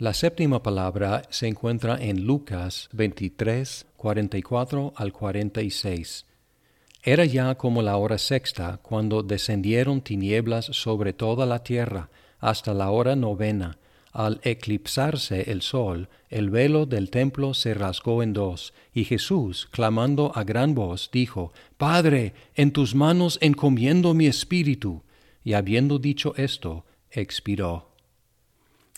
La 0.00 0.14
séptima 0.14 0.62
palabra 0.62 1.22
se 1.28 1.48
encuentra 1.48 1.96
en 2.00 2.24
Lucas 2.24 2.88
23, 2.92 3.86
44 3.96 4.92
al 4.94 5.12
46. 5.12 6.27
Era 7.08 7.24
ya 7.24 7.54
como 7.54 7.80
la 7.80 7.96
hora 7.96 8.18
sexta 8.18 8.80
cuando 8.82 9.22
descendieron 9.22 10.02
tinieblas 10.02 10.66
sobre 10.66 11.14
toda 11.14 11.46
la 11.46 11.64
tierra 11.64 12.10
hasta 12.38 12.74
la 12.74 12.90
hora 12.90 13.16
novena. 13.16 13.78
Al 14.12 14.42
eclipsarse 14.42 15.50
el 15.50 15.62
sol, 15.62 16.10
el 16.28 16.50
velo 16.50 16.84
del 16.84 17.08
templo 17.08 17.54
se 17.54 17.72
rasgó 17.72 18.22
en 18.22 18.34
dos, 18.34 18.74
y 18.92 19.04
Jesús, 19.04 19.66
clamando 19.70 20.32
a 20.34 20.44
gran 20.44 20.74
voz, 20.74 21.08
dijo, 21.10 21.50
Padre, 21.78 22.34
en 22.54 22.72
tus 22.72 22.94
manos 22.94 23.38
encomiendo 23.40 24.12
mi 24.12 24.26
espíritu. 24.26 25.02
Y 25.42 25.54
habiendo 25.54 25.98
dicho 25.98 26.34
esto, 26.36 26.84
expiró. 27.10 27.88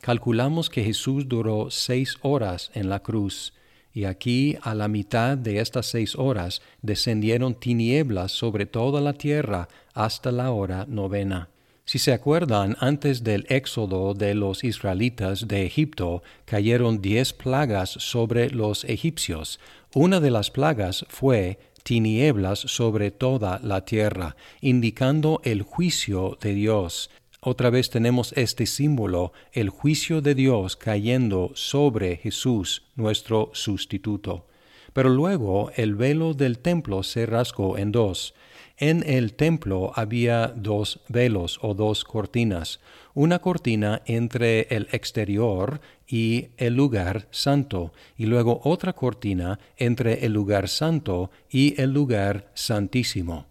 Calculamos 0.00 0.68
que 0.68 0.82
Jesús 0.82 1.28
duró 1.28 1.70
seis 1.70 2.16
horas 2.22 2.72
en 2.74 2.88
la 2.88 3.04
cruz, 3.04 3.52
y 3.92 4.04
aquí 4.04 4.56
a 4.62 4.74
la 4.74 4.88
mitad 4.88 5.36
de 5.36 5.60
estas 5.60 5.86
seis 5.86 6.16
horas 6.16 6.62
descendieron 6.82 7.54
tinieblas 7.54 8.32
sobre 8.32 8.66
toda 8.66 9.00
la 9.00 9.12
tierra 9.12 9.68
hasta 9.94 10.32
la 10.32 10.50
hora 10.50 10.86
novena. 10.88 11.48
Si 11.84 11.98
se 11.98 12.12
acuerdan, 12.12 12.76
antes 12.78 13.24
del 13.24 13.46
éxodo 13.48 14.14
de 14.14 14.34
los 14.34 14.62
israelitas 14.62 15.48
de 15.48 15.66
Egipto 15.66 16.22
cayeron 16.44 17.02
diez 17.02 17.32
plagas 17.32 17.90
sobre 17.90 18.50
los 18.50 18.84
egipcios. 18.84 19.58
Una 19.92 20.20
de 20.20 20.30
las 20.30 20.52
plagas 20.52 21.04
fue 21.08 21.58
tinieblas 21.82 22.60
sobre 22.60 23.10
toda 23.10 23.58
la 23.64 23.84
tierra, 23.84 24.36
indicando 24.60 25.40
el 25.42 25.62
juicio 25.62 26.38
de 26.40 26.54
Dios. 26.54 27.10
Otra 27.42 27.70
vez 27.70 27.88
tenemos 27.88 28.34
este 28.36 28.66
símbolo, 28.66 29.32
el 29.52 29.70
juicio 29.70 30.20
de 30.20 30.34
Dios 30.34 30.76
cayendo 30.76 31.52
sobre 31.54 32.18
Jesús, 32.18 32.82
nuestro 32.96 33.50
sustituto. 33.54 34.46
Pero 34.92 35.08
luego 35.08 35.70
el 35.76 35.94
velo 35.94 36.34
del 36.34 36.58
templo 36.58 37.02
se 37.02 37.24
rasgó 37.24 37.78
en 37.78 37.92
dos. 37.92 38.34
En 38.76 39.02
el 39.08 39.32
templo 39.32 39.92
había 39.94 40.48
dos 40.48 41.00
velos 41.08 41.58
o 41.62 41.72
dos 41.72 42.04
cortinas, 42.04 42.78
una 43.14 43.38
cortina 43.38 44.02
entre 44.04 44.66
el 44.68 44.88
exterior 44.92 45.80
y 46.06 46.48
el 46.58 46.74
lugar 46.74 47.26
santo, 47.30 47.94
y 48.18 48.26
luego 48.26 48.60
otra 48.64 48.92
cortina 48.92 49.58
entre 49.78 50.26
el 50.26 50.34
lugar 50.34 50.68
santo 50.68 51.30
y 51.48 51.80
el 51.80 51.92
lugar 51.94 52.50
santísimo. 52.52 53.49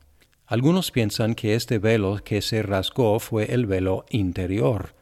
Algunos 0.49 0.89
piensan 0.89 1.35
que 1.35 1.53
este 1.53 1.77
velo 1.77 2.21
que 2.23 2.41
se 2.41 2.63
rasgó 2.63 3.19
fue 3.19 3.53
el 3.53 3.67
velo 3.67 4.07
interior. 4.09 4.95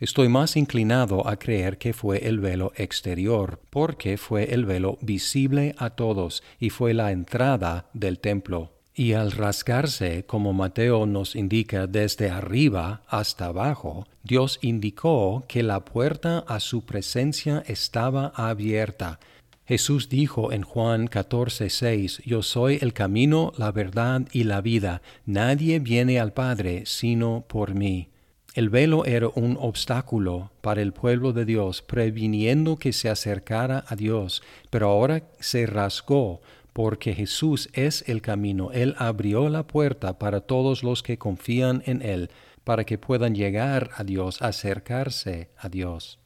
Estoy 0.00 0.30
más 0.30 0.56
inclinado 0.56 1.28
a 1.28 1.36
creer 1.36 1.76
que 1.76 1.92
fue 1.92 2.26
el 2.26 2.40
velo 2.40 2.72
exterior, 2.76 3.60
porque 3.68 4.16
fue 4.16 4.54
el 4.54 4.64
velo 4.64 4.96
visible 5.02 5.74
a 5.76 5.90
todos 5.90 6.42
y 6.58 6.70
fue 6.70 6.94
la 6.94 7.12
entrada 7.12 7.90
del 7.92 8.18
templo. 8.20 8.72
Y 8.94 9.12
al 9.12 9.32
rasgarse, 9.32 10.24
como 10.24 10.54
Mateo 10.54 11.04
nos 11.04 11.36
indica 11.36 11.86
desde 11.86 12.30
arriba 12.30 13.02
hasta 13.06 13.48
abajo, 13.48 14.06
Dios 14.22 14.58
indicó 14.62 15.44
que 15.46 15.62
la 15.62 15.84
puerta 15.84 16.38
a 16.48 16.58
su 16.58 16.86
presencia 16.86 17.62
estaba 17.66 18.32
abierta, 18.34 19.20
Jesús 19.66 20.08
dijo 20.08 20.52
en 20.52 20.62
Juan 20.62 21.08
14, 21.08 21.70
6, 21.70 22.22
Yo 22.24 22.42
soy 22.42 22.78
el 22.80 22.92
camino, 22.92 23.52
la 23.56 23.72
verdad 23.72 24.22
y 24.32 24.44
la 24.44 24.60
vida. 24.60 25.02
Nadie 25.24 25.80
viene 25.80 26.20
al 26.20 26.32
Padre 26.32 26.84
sino 26.86 27.44
por 27.48 27.74
mí. 27.74 28.10
El 28.54 28.70
velo 28.70 29.04
era 29.04 29.28
un 29.34 29.58
obstáculo 29.60 30.52
para 30.60 30.82
el 30.82 30.92
pueblo 30.92 31.32
de 31.32 31.44
Dios, 31.44 31.82
previniendo 31.82 32.76
que 32.76 32.92
se 32.92 33.10
acercara 33.10 33.84
a 33.88 33.96
Dios, 33.96 34.40
pero 34.70 34.88
ahora 34.88 35.24
se 35.40 35.66
rasgó 35.66 36.40
porque 36.72 37.14
Jesús 37.14 37.68
es 37.72 38.04
el 38.06 38.22
camino. 38.22 38.70
Él 38.72 38.94
abrió 38.98 39.48
la 39.48 39.66
puerta 39.66 40.18
para 40.18 40.42
todos 40.42 40.84
los 40.84 41.02
que 41.02 41.18
confían 41.18 41.82
en 41.86 42.02
Él, 42.02 42.30
para 42.62 42.84
que 42.84 42.98
puedan 42.98 43.34
llegar 43.34 43.90
a 43.96 44.04
Dios, 44.04 44.40
acercarse 44.42 45.50
a 45.58 45.68
Dios. 45.68 46.20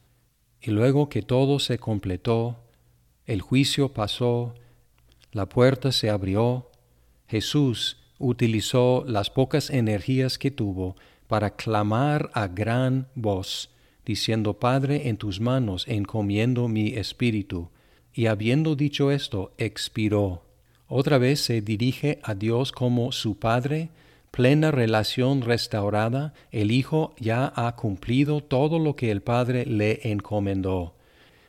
Y 0.61 0.69
luego 0.69 1.09
que 1.09 1.23
todo 1.23 1.57
se 1.57 1.79
completó, 1.79 2.59
el 3.25 3.41
juicio 3.41 3.89
pasó, 3.93 4.53
la 5.31 5.47
puerta 5.47 5.91
se 5.91 6.09
abrió, 6.09 6.69
Jesús 7.27 7.97
utilizó 8.19 9.03
las 9.07 9.29
pocas 9.29 9.69
energías 9.69 10.37
que 10.37 10.51
tuvo 10.51 10.95
para 11.27 11.55
clamar 11.55 12.29
a 12.33 12.47
gran 12.47 13.07
voz, 13.15 13.69
diciendo, 14.05 14.59
Padre, 14.59 15.07
en 15.07 15.17
tus 15.17 15.39
manos 15.39 15.85
encomiendo 15.87 16.67
mi 16.67 16.89
espíritu. 16.89 17.69
Y 18.13 18.25
habiendo 18.25 18.75
dicho 18.75 19.11
esto, 19.11 19.53
expiró. 19.57 20.43
Otra 20.87 21.17
vez 21.17 21.39
se 21.39 21.61
dirige 21.61 22.19
a 22.23 22.35
Dios 22.35 22.73
como 22.73 23.13
su 23.13 23.39
Padre, 23.39 23.89
plena 24.31 24.71
relación 24.71 25.41
restaurada, 25.41 26.33
el 26.51 26.71
Hijo 26.71 27.15
ya 27.17 27.53
ha 27.55 27.75
cumplido 27.77 28.41
todo 28.41 28.77
lo 28.79 28.97
que 28.97 29.09
el 29.09 29.21
Padre 29.21 29.65
le 29.65 30.11
encomendó. 30.11 30.95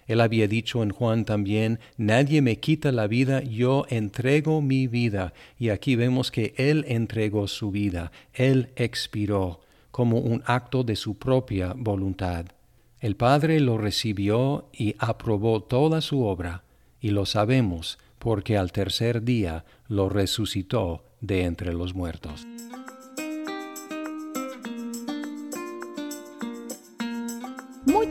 Él 0.06 0.20
había 0.20 0.48
dicho 0.48 0.82
en 0.82 0.90
Juan 0.90 1.24
también, 1.24 1.78
Nadie 1.96 2.42
me 2.42 2.58
quita 2.58 2.92
la 2.92 3.06
vida, 3.06 3.42
yo 3.42 3.86
entrego 3.88 4.60
mi 4.60 4.86
vida. 4.86 5.32
Y 5.58 5.68
aquí 5.70 5.96
vemos 5.96 6.30
que 6.30 6.54
Él 6.56 6.84
entregó 6.88 7.48
su 7.48 7.70
vida, 7.70 8.12
Él 8.34 8.70
expiró 8.76 9.60
como 9.90 10.18
un 10.18 10.42
acto 10.46 10.84
de 10.84 10.96
su 10.96 11.18
propia 11.18 11.74
voluntad. 11.76 12.46
El 13.00 13.16
Padre 13.16 13.60
lo 13.60 13.78
recibió 13.78 14.68
y 14.72 14.94
aprobó 14.98 15.62
toda 15.62 16.00
su 16.00 16.24
obra, 16.24 16.62
y 17.00 17.10
lo 17.10 17.26
sabemos 17.26 17.98
porque 18.18 18.56
al 18.56 18.70
tercer 18.70 19.24
día 19.24 19.64
lo 19.88 20.08
resucitó 20.08 21.04
de 21.20 21.44
entre 21.44 21.74
los 21.74 21.94
muertos. 21.94 22.46